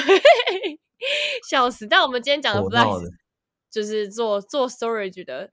[1.48, 1.87] 笑死！
[1.87, 3.11] 但我们今天讲的火闹 Flex。
[3.70, 5.53] 就是做做 storage 的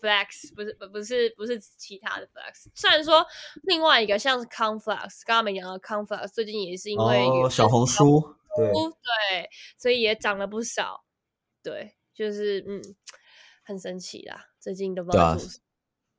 [0.00, 2.70] Flex，不是不不是不是其他的 Flex。
[2.74, 3.26] 虽然说
[3.62, 11.04] 另外一个像是 Conflex，刚刚没讲到 Conflex，最近也是因为小红书，对，对，所以也涨了不少。
[11.62, 12.80] 对，就是嗯，
[13.64, 15.36] 很神奇啦，最近都不知道。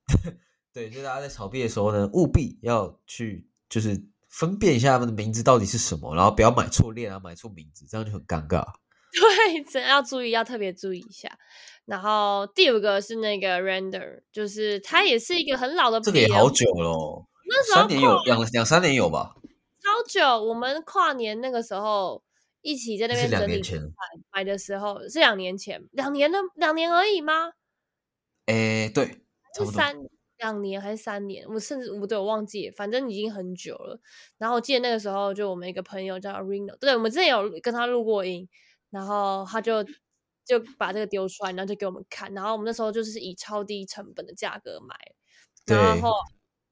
[0.74, 8.66] 对，就大家在炒币的时候呢，务必要去就是分辨一下他们的名字到底是什么，然后不要买错链啊，买错名字，这样就很尴尬。
[9.54, 11.38] 对，真的要注意，要特别注意一下。
[11.86, 19.34] 然后第五个是那个 Render，就是它也是一个很老的，这个也好久了，那时候三年有两两三年有吧？
[19.82, 22.22] 超久，我们跨年那个时候
[22.62, 23.62] 一起在那边整理
[24.34, 27.54] 买的时候是两年前，两年的两年而已吗？
[28.48, 29.06] 诶，对，
[29.56, 29.96] 是三
[30.40, 31.48] 两年还是三年？
[31.48, 33.98] 我甚至我都有忘记，反正已经很久了。
[34.38, 38.50] 然后我记得那个时候，就我们一个朋友叫 Reno，对我们之前有跟他录过音，
[38.90, 39.84] 然后他就
[40.46, 42.34] 就把这个丢出来，然后就给我们看。
[42.34, 44.96] 然后我们那时候就是以超低成本的价格买，
[45.66, 46.12] 然后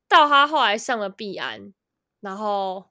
[0.07, 1.73] 到他后来上了币安，
[2.19, 2.85] 然后。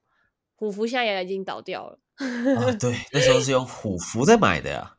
[0.57, 2.73] 虎符现在也已经倒掉了啊！
[2.79, 4.94] 对，那时候是用虎符在买的呀。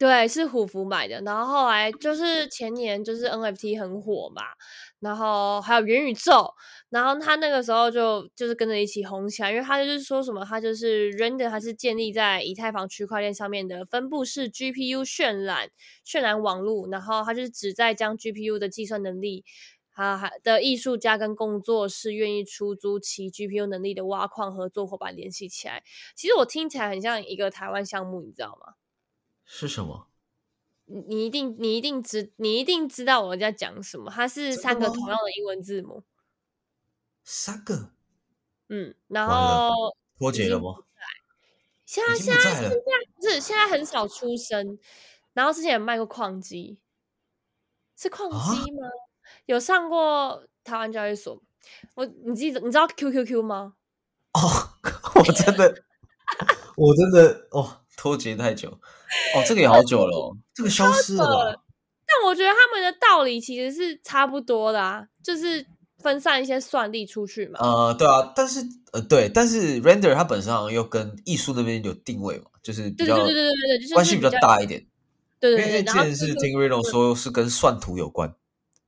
[0.00, 1.20] 对，是虎符买的。
[1.20, 4.42] 然后后来就是前年就是 NFT 很火嘛，
[4.98, 6.54] 然后还有元宇宙，
[6.88, 15.68] 然后他那个时候就就是跟着一起红起来，因为他就是说什么，他就是 Render，它是建立在以太坊区块链上面的分布式 GPU 渲染
[16.06, 19.44] 渲染网络，然后它就是旨在将 GPU 的计算能力。
[19.92, 25.82] 啊，还的艺术家跟工作室愿意出租其 GPU 能力的挖矿合作伙伴联系起来。
[26.16, 28.72] 其实我听起来很像一个台湾项目，你知道吗？
[29.52, 30.06] 是什么？
[30.86, 34.08] 你你一定你一定知你一定知道我在讲什么。
[34.08, 36.04] 它是三个同样的英文字母。
[37.24, 37.90] 三个？
[38.68, 39.72] 嗯，然后
[40.16, 40.76] 脱节了吗？
[41.84, 42.76] 现在现在现在
[43.16, 44.78] 不是现在很少出声。
[45.32, 46.80] 然后之前有卖过矿机，
[47.96, 48.36] 是矿机
[48.72, 48.88] 吗？
[49.46, 51.42] 有上过台湾交易所，
[51.94, 53.74] 我你记得你知道 QQQ 吗？
[54.32, 54.40] 哦，
[55.16, 55.84] 我真的，
[56.76, 61.62] 我真的哦，脱节太久哦，这个也好久了，这个消失了。
[62.06, 65.64] 但我觉得他们的道理其实是差不多的啊，就是
[65.98, 67.60] 分散一些算力出去嘛。
[67.60, 74.86] 呃，对啊，但是呃，对，但是 Render 它本身好像又跟艺术那边有定位嘛，就是比较对对对对对对，关系比较大一点。
[75.38, 78.34] 对对对，因为之前是听 Reno 说是跟算图有关。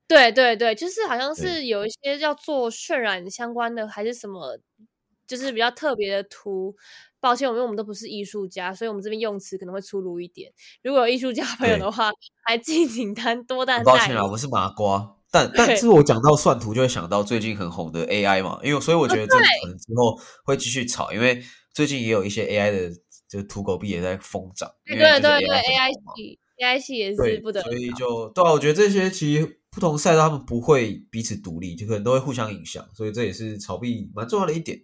[0.08, 4.58] 对对对，就是好像是有一些要做渲染相关的，还是什么，
[5.36, 6.74] 就是比较特别的图。
[7.20, 10.52] 抱歉，因为我们都不是艺术家，所以我们这边用词可能会粗鲁一点。
[10.82, 12.10] 如果有艺术家朋友的话，
[12.44, 13.84] 还敬请担多担待。
[13.84, 15.16] 抱歉啊，我是麻瓜。
[15.30, 21.40] 但 但是我讲到算图，就会想到最近很红的 AI 嘛，因为所以我觉得这可能之后会继续炒，因为
[21.72, 22.90] 最近也有一些 AI 的，
[23.30, 24.68] 就是土狗币也在疯涨。
[24.84, 27.62] 对对对，AI 系 AI 系也是不得。
[27.62, 29.58] 所以就对啊，我觉得这些其实。
[29.74, 34.78] 不同赛道他们不会彼此独立，就可能都会互相影响，所以这也是炒币蛮重要的一点。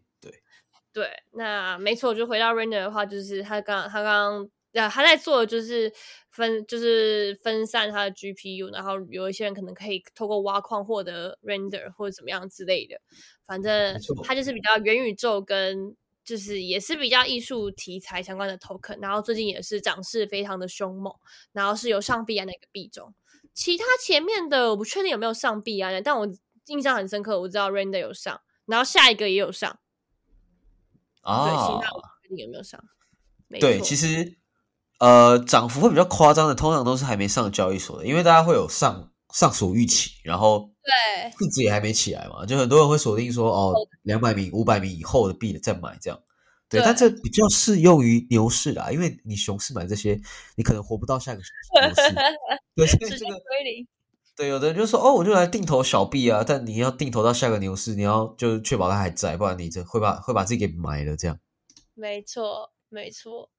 [0.99, 5.93] 对，那没错，就回到 Render 的话，就是他刚他刚刚他在做的就是
[6.33, 13.01] 分就是分散他的 GPU，然后有一些人可能可以透过挖矿获得 Render 或者怎么样之类的，
[13.47, 21.15] 反正他就是比较元宇宙跟就是也是比较艺术题材相关的 Token，然后最近也是涨势非常的凶猛，
[21.53, 23.15] 然后是有上币安的一个币种。
[23.55, 26.29] 其他前面的我不确定有没有上币啊，但我
[26.67, 29.79] 印象很深刻，我知道 Render 有上，然后下一个也有上。
[31.29, 32.83] 啊，对，其他我不确定有没有上。
[33.61, 34.39] 对，其实
[34.99, 46.19] 呃，涨幅会比较夸张的，通常都是还没上交易所的，因为大家会有上上所预期，然后对市值也还没起来嘛，就很多人会锁定说哦，两百米、五百米以后的币再买这样。
[46.71, 50.21] 对，但这比较适用于牛市啦，因为你熊市买这些，
[50.55, 52.13] 你可能活不到下个牛市。
[52.77, 53.33] 对，这个
[54.39, 61.17] 对，有的人就说哦，我就来定投小币啊，但你要定投到下个牛市，你要就确保它还在，不然你这会把会把自己给埋了。
[61.17, 61.41] 这样，
[61.95, 63.51] 没错，没错。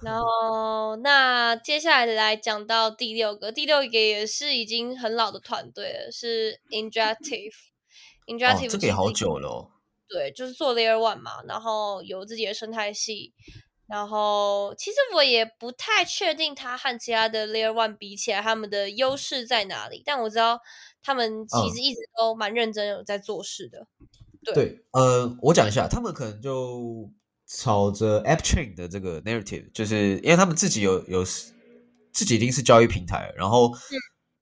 [0.00, 7.52] 然后那接下来的来讲到第六个，第六个也是已经很老的团队了，是 Interactive。
[8.28, 9.72] Interactive 这个也好久了。
[10.08, 13.34] 对，就是做 Layer One 嘛，然后有自己的生态系，
[13.92, 20.02] 然后其实我也不太确定它和其他的 Layer One 比起来，他们的优势在哪里。
[20.02, 20.58] 但我知道
[21.02, 23.86] 他们其实一直都蛮认真有在做事的。
[24.54, 27.12] 对，呃，我讲一下，他们可能就
[27.46, 33.74] 朝着 App Chain 的这个 narrative，就是因为他们自己有有自己一定是交易平台，然后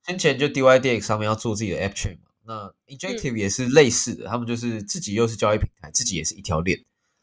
[0.06, 2.30] 先前就 DYDX 上面要做自己的 App Chain 嘛。
[2.46, 6.78] 那 Injective 也是类似的，他们就是自己又是交易平台，自己也是一条链，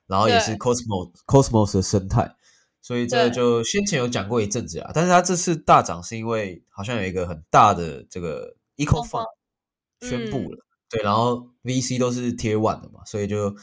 [0.08, 2.36] 然后也是 Cosmos Cosmos 的生态，
[2.82, 4.92] 所以这就先前有讲过一阵子啊。
[4.94, 9.26] 但是它这次大涨是因为好像有一个很大的这个 Eco Fund
[10.02, 13.56] 宣布了，对，然后 VC 都是 Tier One 的嘛，所以就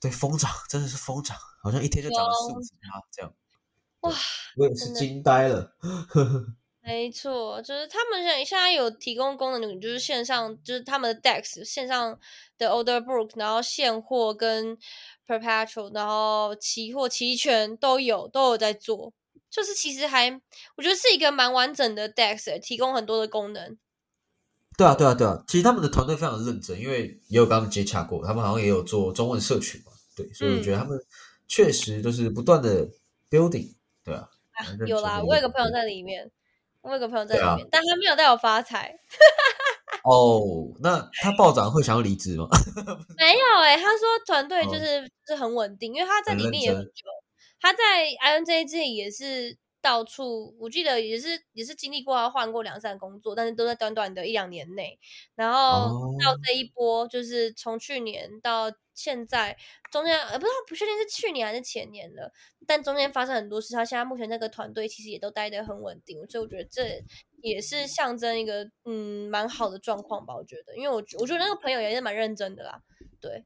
[0.00, 3.32] 对疯涨，真的是疯涨，好像一天就涨了四五十趴这样，
[4.00, 4.12] 哇，
[4.56, 5.76] 我也是惊呆了。
[6.84, 12.18] 没错，就是他们现现在有提供功能，就是线上，就是他们的 DEX 线上
[12.58, 14.76] 的 Order Book，然后现货跟
[15.26, 19.12] Perpetual，然后期货期权都有都有在做，
[19.48, 20.28] 就是其实还
[20.76, 23.78] 我觉得是一个蛮完整的 DEX，提供很多的功能。
[24.76, 30.98] 对啊，对啊，对啊，其实他们的团队非常认真，因为也有跟他们接洽过，他们好像也有做中文社群嘛，对，所以我觉得他们
[31.46, 32.88] 确实都是不断的
[33.30, 34.28] building，对啊。
[34.86, 36.30] 有啦，我有个朋友在里面，
[36.82, 38.94] 我有个朋友在里面，但他没有带我发财。
[40.04, 40.42] 哦，
[40.82, 42.46] 那他 暴涨会想要离职吗？
[43.16, 47.02] 没有哎，他说团队就是是很稳定，因为他在里面也很久，
[47.60, 49.56] 他在 INJG 也是。
[49.82, 54.96] 到处，我记得也是也是经历过，换过两三工作，但是都在短短的一两年内。
[55.34, 55.90] 然后
[56.24, 59.58] 到这一波，就是从去年到现在，
[59.90, 62.32] 中间呃不知道不确定是去年还是前年了，
[62.64, 63.74] 但中间发生很多事。
[63.74, 67.02] 他现在目前那个团队其实也都待得很稳定，所以我觉得这
[67.42, 70.36] 也是象征一个嗯蛮好的状况吧。
[70.36, 72.80] 我觉得，因为我我觉得那个朋友也是蛮认真的啦。
[73.20, 73.44] 对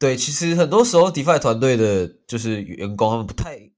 [0.00, 3.70] 对，其实很多时候 DeFi 团队的就是员工他们不太。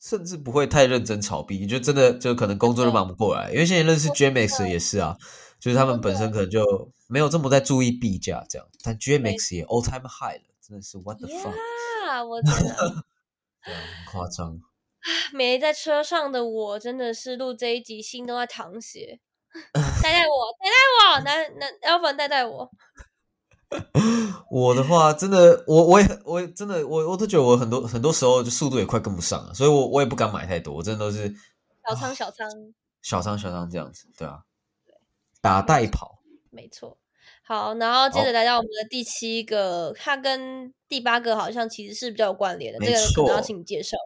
[0.00, 3.50] 甚至不会太认真炒币，就真的就可能工作都忙不过来。
[3.52, 5.16] 因为现在认识 GMX 也是啊，
[5.60, 12.26] 就是他们本身可能就没有这么在注意币价这样，但 GMX 也 all time high 了，真的是 what the fuck！
[12.26, 13.04] 我真的， 对啊，
[13.60, 13.74] 很
[14.10, 14.58] 夸张。
[15.32, 19.20] 没在车上的我真的是录这一集心都在淌血，
[20.02, 22.70] 带带我，带带我，男男 Alvin 带带我。
[24.50, 31.32] 我的话，真的，我我也我真的我我都觉得我很多很多时候就速度也快跟不上了，所以我我也不敢买太多，我真的都是
[31.88, 32.50] 小仓小仓
[33.00, 34.42] 小仓小仓这样子，对啊，
[34.86, 34.94] 对
[35.40, 36.98] 打带跑，没错。
[37.42, 43.96] 好，然后接着来到我们的第七个，它跟第八个好像其实是比较有关联的，这个可能要请你介绍。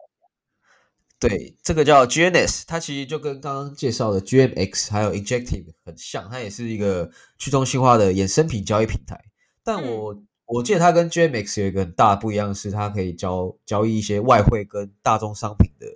[1.19, 9.19] 对，这个叫 GNS，它其实就跟刚刚介绍的 GMX 还有 Injective 很像，它也是一个去中心化的衍生品交易平台。
[9.65, 15.87] 但我我记得它跟 JMX 有一个很大的不一样，是它可以交交易一些外汇跟大宗商品的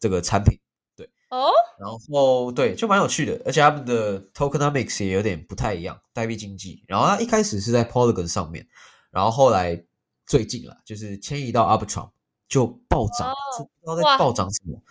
[0.00, 0.58] 这个产品，
[0.96, 6.82] 对哦，然后对就蛮有趣的，而且他们的 Tokenomics 也有点不太一样，代币经济。
[6.88, 8.66] 然后它一开始是在 Polygon 上面，
[9.12, 9.84] 然后后来
[10.26, 12.10] 最近了，就是迁移到 Arbitrum
[12.48, 14.82] 就暴涨，不知道在暴涨什么，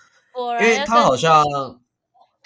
[0.62, 1.44] 因为它好像。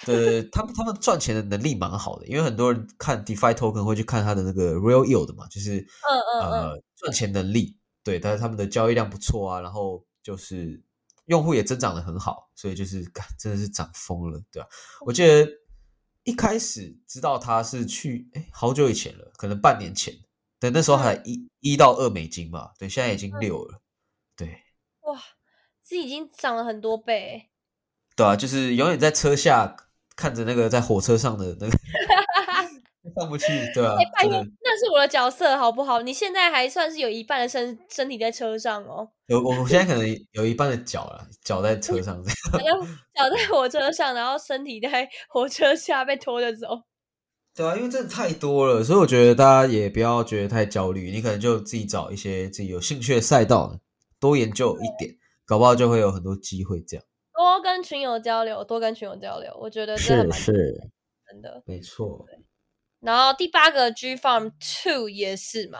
[0.04, 10.82] 对，他们他们赚钱的能力蛮好的，因为很多人看 DeFi Token 会去看它的那个 Real Yield 嘛，就是嗯嗯呃赚钱能力，对，但是他们的交易量不错啊，然后就是
[11.24, 13.02] 用户也增长的很好，所以就是
[13.38, 14.68] 真的是涨疯了，对吧？
[15.06, 15.48] 我记得
[16.24, 20.14] 一开始知道它是去哎好久以前了，可能半年前，
[20.60, 23.80] 对，那时候还一一到二美金吧，对，现在已经六了，
[24.36, 24.60] 对，
[25.00, 25.18] 哇，
[25.82, 27.48] 这已经涨了很多倍，
[28.14, 29.74] 对啊，就是永远在车下。
[30.16, 31.72] 看着那个在火车上的那个
[33.14, 33.96] 上不去，对吧？
[34.62, 36.02] 那是我的角色，好不好？
[36.02, 39.08] 你现在还算是有一半的身身体在车上哦。
[39.26, 42.78] 有，我现在可能有一半的脚了，脚在车上这样。
[43.14, 46.66] 脚在火车上，然后身体在火车下被拖着走。
[47.54, 51.10] 对啊，因为真的太多了，所以我觉得大家也不要觉得太焦虑。
[51.10, 53.78] 你可能就自己找一些自己有兴趣的赛道，
[54.18, 55.14] 多研究一点，
[55.46, 57.06] 搞不好就会有很多机会这样。
[57.56, 60.52] 多跟群友交流，多跟群友交流，我觉得这蛮是
[61.26, 62.26] 真的，没错。
[63.00, 65.78] 然后第八个 G Farm Two 也是嘛？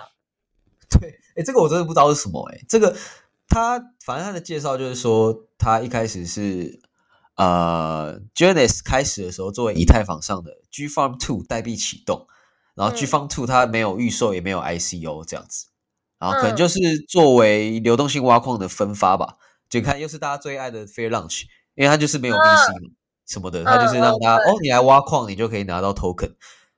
[0.98, 2.42] 对，哎，这个我真的不知道是什么。
[2.50, 2.96] 哎，这个
[3.48, 6.80] 他反正他的介绍就是说，他一开始是
[7.36, 12.26] 呃 j a n i s 开始的时候作为以太坊上的 G Farm Two 代币启动，
[12.74, 15.66] 然后 G Farm Two 它没有预售，也没有 ICO 这样子，
[16.18, 19.36] 然后可能就是作为流动性挖矿的分发吧。
[19.68, 21.42] 就看又是大家最爱的 Fair Launch，
[21.76, 22.90] 因为它就是没有 VC
[23.26, 26.34] 什么的，它就是让大家哦，你来挖矿，你就可以拿到 Token。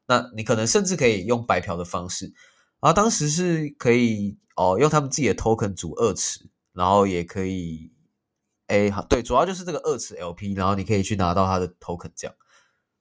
[0.06, 2.26] 那你可能甚至可以用白嫖的方式。
[2.80, 7.92] 然后当时是可以哦，用他们自己的 Token 组二池，然后也可以，
[8.66, 12.34] 哎，对，主要就是这个二池 LP，然后你可以去拿到它的 Token 这样。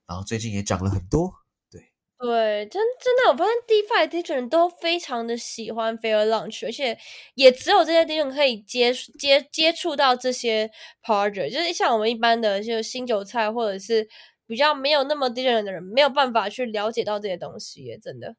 [0.06, 1.34] 然后最近也涨了很多。
[2.20, 6.98] 对，真真的，我发现 DeFi 的人都非常的喜欢 Fair Launch，而且
[7.36, 10.72] 也只有这些 D 人可以接接接触到这些
[11.04, 14.08] project，就是像我们一般的就新韭菜或者是
[14.48, 18.36] 比较没有那么 D 人的人，没有办法去了解到这些东西，真的。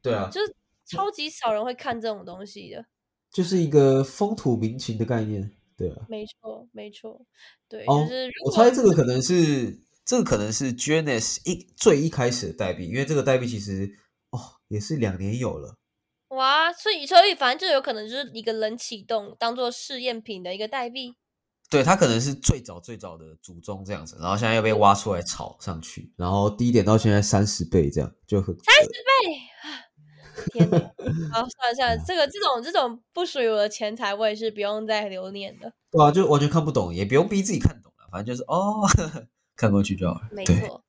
[0.00, 0.54] 对啊，就是
[0.86, 2.86] 超级少人会看这种东西的，
[3.30, 7.20] 就是一个风土民情的概念，对啊，没错，没错，
[7.68, 9.78] 对，就是我猜这个可能是。
[10.04, 13.96] 这个可能是 GNS 一最一开始的代币，因为这个代币其实
[14.30, 15.76] 哦也是两年有了。
[16.28, 21.14] 哇，所以所以反正就有可能就是一个冷启动，当做试验品的一个代币。
[21.70, 30.78] 对，它可能是最早最早的祖宗这样子，然后现在又被挖出来炒上去，然后低点到现在三十倍这样就很三十倍，天哪！
[31.32, 35.72] 好，算了算了，这个这种这种不属于我的钱财，我也是不用再留念的。
[35.90, 38.08] 对啊，就完全看不懂，也不用逼自己看懂了。
[38.12, 38.86] 反正就是哦，
[39.56, 40.28] 看过去就好了。
[40.32, 40.82] 没，错。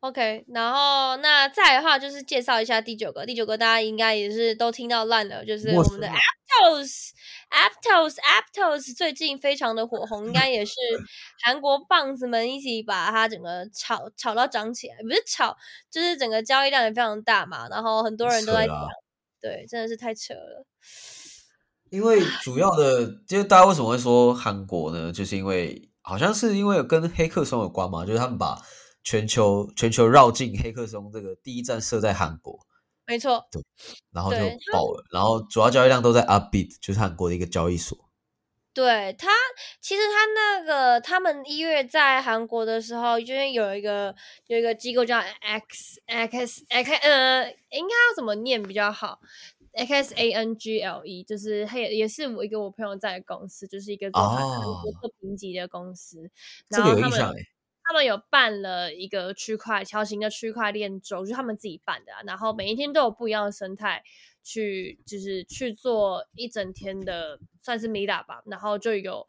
[0.00, 7.10] OK，然后那再的话就是介绍一下第九个，第九个大家应该也是都听到烂了，就是我们的 Aptos
[7.50, 10.74] Aptos Aptos 最近非常的火红，应该也是
[11.42, 15.56] 韩国棒子们一起把它整个炒炒到涨起来，不是炒，
[15.90, 18.68] 就是整个交易量也非常大嘛，然后很多人都在
[19.40, 20.66] 对，真的是太扯了。
[21.90, 25.10] 因为主要的就是大家为什么会说韩国呢？
[25.10, 28.56] 就是因为好像是因为跟黑客松有关嘛，就是他们把
[29.02, 32.64] 全球全球绕境黑客松这个第一站设在韩国，
[33.06, 33.60] 没错，对
[34.12, 34.38] 然后就
[34.72, 37.98] 爆了，然后主要交易量都在 Upbit，就是韩国的一个交易所。
[38.72, 39.28] 对他，
[39.80, 44.14] 其实他那个他们一月在韩国的时候，因为有一个
[44.46, 49.18] 有一个机构叫 X X X 呃，应该要怎么念比较好
[49.76, 56.30] ？X A N G L E，就是它也也是我一个我朋友在的公司，就是一个做韩韩国哦做评级的公司。
[56.70, 57.20] 这然后他们
[57.84, 64.02] 他们有办了一个区块小型的区块链周，就是他们自己办的、啊，然后每一天都有不一样的生态
[64.42, 69.28] 去，就是去做一整天的算是 meet up 吧，然后就有。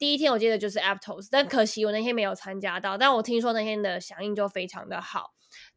[0.00, 5.32] 第一天我记得就是 Aptos，但可惜我那天没有参加到，但我听说那天的响应就非常的好。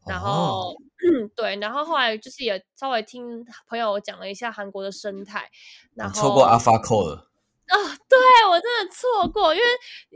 [0.05, 0.75] 然后、哦
[1.35, 5.49] 对，然后后来就是也稍微听朋友讲了一下韩国的生态，
[5.95, 7.25] 然后错过 AlphaCo 了。
[7.69, 7.77] 啊、
[8.09, 8.17] 对
[8.49, 9.65] 我真的错过，因为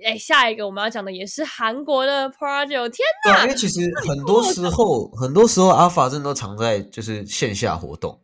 [0.03, 8.19] 哎，下一个我们要讲的也是韩国的 project，天对啊，因为其实很多时候，很多时候 Alpha 真的都藏在就是线下活动，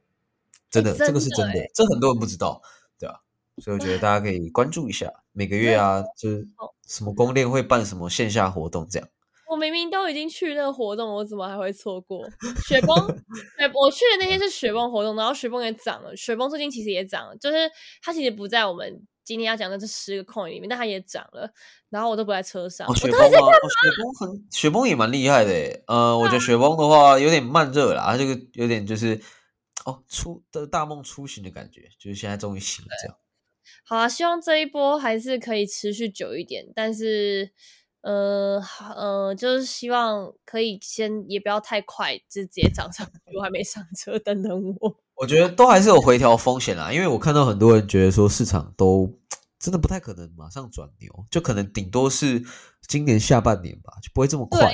[0.72, 2.60] 真的，这个是真的，这很多人不知道，
[3.00, 3.20] 对啊，
[3.60, 6.48] 所以我觉得大家可以关注一下，每个月啊，就是
[6.88, 9.08] 什么公链会办什么线下活动这样。
[9.50, 12.24] 我明明都已经去那个活动，我怎么还会错过
[12.68, 12.96] 雪崩？
[13.58, 17.70] 哎，我去的那天是雪崩活动，然后雪崩也涨了，雪崩最近其实也涨了，就是
[18.02, 21.52] 它其实不在我们今天要讲的这十个 coin 里面，但它也涨了，
[21.90, 23.54] 然后我都不在车上，哦，雪我到底在崩吗？
[23.56, 25.84] 哦，雪崩很，雪崩也蛮厉害的诶。
[25.88, 29.20] 呃，我觉得雪崩的话有点慢热啦，它这个有点就是
[29.86, 33.18] 哦出的大梦初醒的感觉，就是现在终于醒了这样。
[33.86, 37.52] 好啊，希望这一波还是可以持续久一点，但是，
[38.02, 44.96] 呃，好呃，就是希望可以先也不要太快，就直接涨上去，我还没上车，等等我。
[45.16, 49.14] 我觉得都还是有回调风险啦，因为我看到很多人觉得说市场都
[49.60, 52.42] 真的不太可能马上转牛，就可能顶多是
[52.88, 54.74] 今年下半年吧，就不会这么快。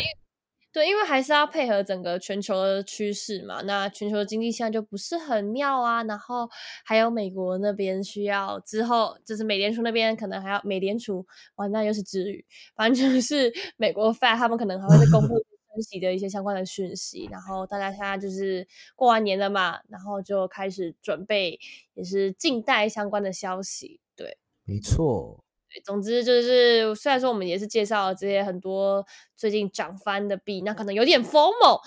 [0.76, 3.61] 对，因为还是要配合整个全球的趋势嘛。
[3.61, 6.49] 那全球的经济现在就不是很妙啊，然后
[6.84, 12.45] 还有美国那边需要之后，就是美联储那边可能还要美联储，哇，那又是之语，
[12.76, 15.36] 反正就是美国 Fed 他们可能还会再公布
[15.73, 17.30] 升息的一些相关的讯息。
[17.32, 18.67] 然后大家现在就是
[18.97, 21.57] 过完年了嘛，然后就开始准备，
[21.93, 24.01] 也是静待相关的消息。
[24.13, 24.38] 对。
[24.65, 25.44] 没错，对，
[25.84, 29.05] 总之就是，虽然说我们也是介绍了这些很多
[29.36, 31.78] 最近涨翻的币，那可能有点疯猛，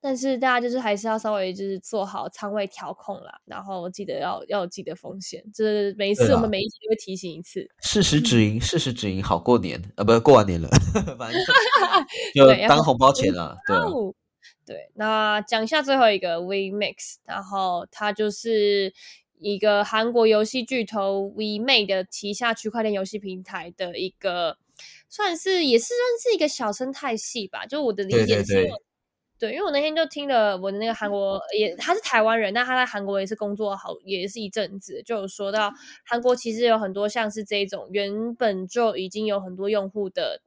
[0.00, 7.68] 但是大家就是还是要稍微就是做好仓位调控啦，然后记得要要有记得风险，就是每一次我们每一集都会提醒一次。
[7.80, 10.68] 事实止盈，事实止盈，好过年，呃，不，过完年了，
[11.18, 11.40] 反正
[12.34, 13.76] 就当红包钱了，对
[14.64, 18.92] 对，那讲一下最后一个 WeMix，然后它就是
[19.40, 24.58] 一个韩国游戏巨头 WeMate 的旗下区块链游戏平台的一个，
[25.08, 27.66] 算是也是算是一个小生态系吧。
[27.66, 28.68] 就我的理对对对解是
[29.38, 35.72] 对，因为我那天就听了我的那个韩国也他是台湾人，但他在韩国也是工作好也是一阵子，就有说到
[36.04, 40.42] 韩国其实有很多像是这种原本就已经有很多用户的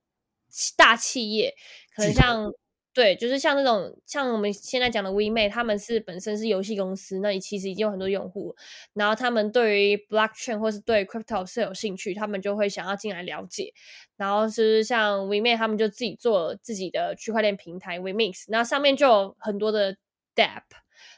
[0.76, 1.56] 大企业，
[1.96, 2.52] 可能像。
[2.94, 8.54] 对，就是像那种，像我们现在讲的 WeMate，他们是本身是游戏公司，那里其实已经有很多用户，
[8.94, 13.74] 然后他们对于 Blockchain 或是对 Crypto 是有兴趣，他们就会想要进来了解。
[14.18, 19.96] 然后是像 WeMate，他们就自己做自己的区块链平台 WeMix，那上面就有很多的
[20.36, 20.64] Dap。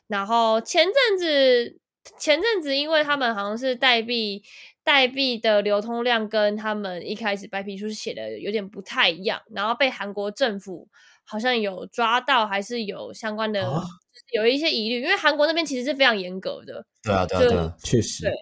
[0.07, 1.79] 然后前阵子，
[2.19, 4.43] 前阵子因为他们好像是代币。
[4.85, 10.89] 代币的流通量跟他们一开始白皮书写的有点不太一样，然后被韩国政府
[11.25, 13.83] 好像有抓到，还是有相关的，啊？
[14.31, 18.33] 有一些疑虑，因为韩国那边其实是非常严格的，对啊，对啊，就对啊，确实对，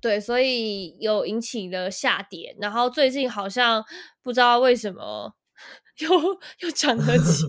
[0.00, 3.84] 对，所以有引起了下跌，然后最近好像
[4.22, 5.34] 不知道为什么
[5.98, 6.08] 又
[6.60, 7.44] 又涨了起，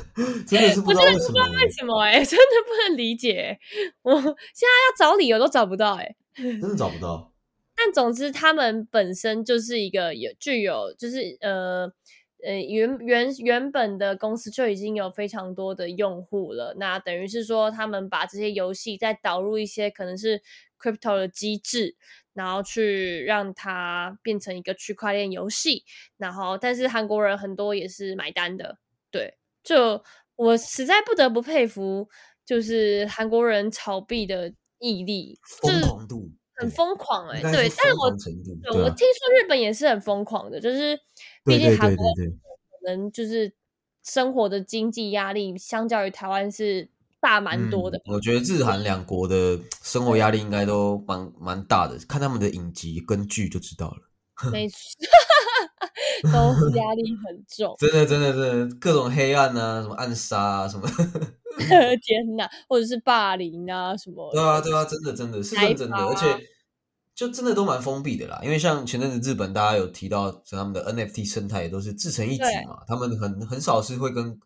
[0.46, 3.58] 真的是不我知道为什么真的不知道为什么哎、 真的不能理解欸、
[4.02, 7.32] 我现在要找理由都找不到哎、真的找不到。
[7.74, 11.88] 但总之，他们本身就是一个有具有，就是呃
[12.44, 16.74] 呃原原原本的公司就已经有非常多的用户了。
[16.78, 20.42] 那等于是说，他们把这些游戏再导入一些可能是
[20.78, 21.96] crypto 的机制，
[22.34, 25.84] 然后去让它变成一个区块链游戏，
[26.16, 28.78] 然后但是韩国人很多也是买单的，
[29.10, 29.34] 对，
[29.64, 30.02] 就
[30.36, 32.08] 我实在不得不佩服，
[32.46, 38.06] 就是韩国人炒币的毅力，疯狂度很疯狂哎、对，但是我
[38.82, 40.98] 我听说日本也是很疯狂的，就是
[41.44, 43.52] 毕竟韩国可能就是
[44.04, 46.88] 生活的经济压力相较于台湾是
[47.20, 48.14] 大蛮多的嗯。
[48.14, 54.50] 我觉得日韩两国的生活压力应该都蛮蛮大的，看他们的影集跟剧就知道了。
[54.52, 54.76] 没错
[56.32, 57.74] 都压力很重。
[57.78, 60.88] 真的，真的，真的，各种黑暗啊，什么暗杀啊，什么，
[62.02, 64.38] 天哪，或者是霸凌啊什么的。
[64.38, 66.46] 对啊，对啊，真的，真的是认真的，而且
[67.14, 68.40] 就真的都蛮封闭的啦。
[68.42, 74.38] 因为像前阵子日本，大家有提到他们的 NFT 生态也都是自成一局对嘛，他们很很少是会跟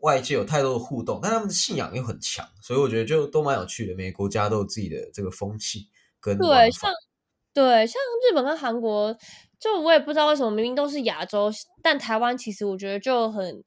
[0.00, 3.94] 外界有太多的互动，但他们的信仰又很强，所以我觉得就都蛮有趣的。
[3.94, 5.88] 每个国家都有自己的这个风气
[6.20, 6.96] 跟对，像法。
[7.54, 9.16] 对像日本跟韩国，
[9.60, 11.48] 就我也不知道为什么，明明都是亚洲，
[11.80, 13.62] 但台湾其实我觉得就很，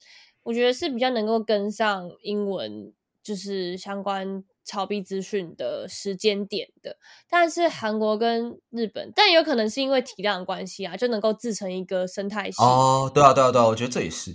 [0.48, 2.90] 我觉得是比较能够跟上英文，
[3.22, 6.96] 就是相关炒币资讯的时间点的。
[7.28, 12.62] 但是韩国跟日本，但有可能是因为体量的关系啊，就能够自成一个生态系。
[12.62, 14.34] 哦，对啊，对啊，对啊，我觉得这也是。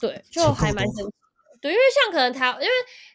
[0.00, 1.12] 对，就还蛮神奇的。
[1.60, 2.68] 对，因为像可能台，因为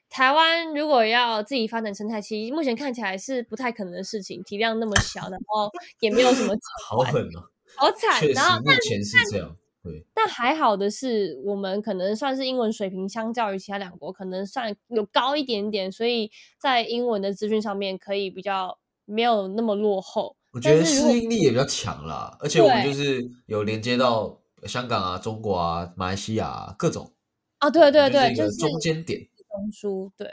[0.08, 6.54] 台湾如果要自己发展生态系，目前看起来是不太可能的事情，体量那么小，然后也没有什么
[6.88, 7.42] 好狠哦！
[7.76, 9.58] 好惨然后，，目前是这样。
[9.90, 16.30] 对，但还好的是，我们可能算是英文水平，相较于其他两国，可能算有高一点点，所以
[16.60, 20.36] 在英文的资讯上面可以比较没有那么落后。
[20.52, 27.12] 我觉得适应力也比较强啦，而且我们就是有连接到香港啊、中国啊、马来西亚啊各种，
[27.60, 29.20] 啊，对对对，就就是中间点。
[29.50, 30.30] 中枢，对。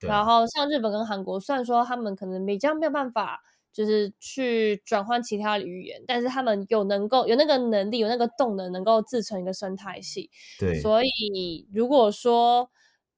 [0.00, 3.42] 然后像日本跟韩国，虽然说他们可能比较没有办法，
[3.76, 10.30] 就是去转换其他的语言，但是他们有能够有那个能力，有那个动能，能够自成一个生态系。
[10.58, 12.70] 对，所以如果说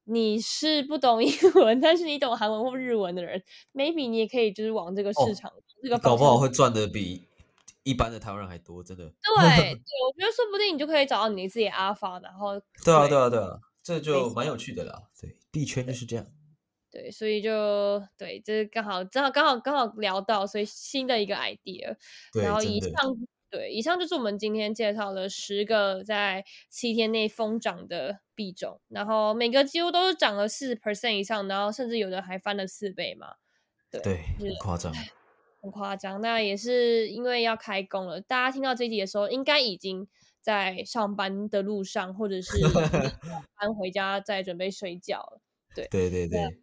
[0.02, 3.40] 你是不懂 英文，但是你懂韩文或日文的人
[3.72, 7.22] ，maybe 你也可以就是往这个市哦场、这个搞不好会赚的比
[7.84, 9.04] 一般的台湾人还多，真的。
[9.04, 15.04] 对对，我觉得说不定你就可以找到你自己的 alpha，然后对啊，对对啊，对啊，这就蛮有趣的啦。
[15.20, 16.26] 对，币圈就是这样。
[16.98, 21.96] 对，所以就对，这是刚好正好刚好刚好聊到，所以新的一个 idea。
[22.32, 23.16] 对然后，以上
[23.48, 33.34] 对以上就是我们今天介绍的十个在七天内疯涨的币种，然后每个几乎都是涨了四 percent 以上，然后甚至有的还翻了四倍嘛。
[33.92, 34.92] 对，对，很夸张。
[35.62, 36.20] 很夸张。
[36.20, 40.08] 那也是因为要开工了，大家听到这一集的时候，应该已经
[40.40, 42.70] 在上班的路上，或者是下
[43.60, 45.40] 班回家在准备睡觉了。
[45.74, 46.58] 对对 对，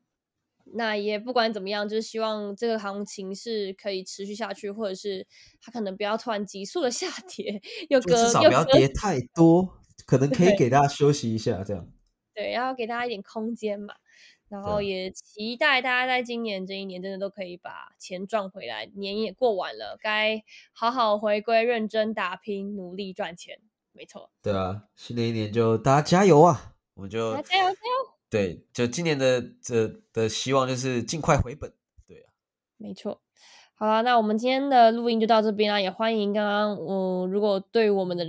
[0.76, 5.26] 那也不管怎么样，就是希望这个行情是可以持续下去，或者是
[5.62, 11.88] 它可能不要突然急速的 下跌，又割至少不要跌太多，可能可以给大家休息一下，这样。
[12.36, 13.94] 对，要给大家一点空间嘛。
[14.48, 23.60] 然后也期待大家在今年这一年真的都可以把钱赚回来，年也过完了，该好好回归，认真打拼，努力赚钱。
[23.92, 26.76] 没错，对啊，新的一年就大家加油啊！
[26.94, 28.15] 我们就加油加油！
[28.30, 31.72] 对，就今年的这的希望就是尽快回本。
[32.08, 32.28] 对啊，
[32.78, 33.22] 没错。
[33.78, 35.80] 好了，那我们今天的录音就到这边啦。
[35.80, 38.26] 也欢迎刚刚我如果对我们的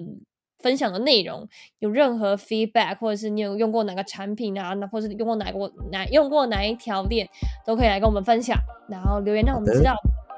[0.58, 7.28] 分享的内容有任何 feedback，或者是你有用过哪个产品啊，那或是用过哪个哪用过哪一条链，
[7.64, 9.94] 都可以来跟我们分享，然后留言让我们知道，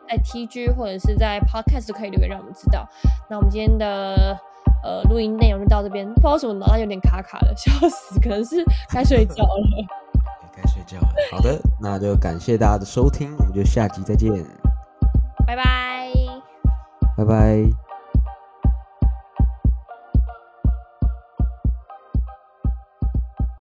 [0.08, 2.86] 在 TG 或者是在 Podcast 都可以留言让我们知道。
[3.30, 4.38] 那我们今天的
[4.82, 9.68] 呃录音内容就到这边，不知道为什么脑袋有点卡卡的， 笑死，可能是该睡觉了。
[9.78, 11.08] 也该睡觉了。
[11.30, 14.32] 好的，那就感谢大家的收听，我们就下集再见，
[15.46, 16.10] 拜拜。
[17.16, 17.87] 拜拜。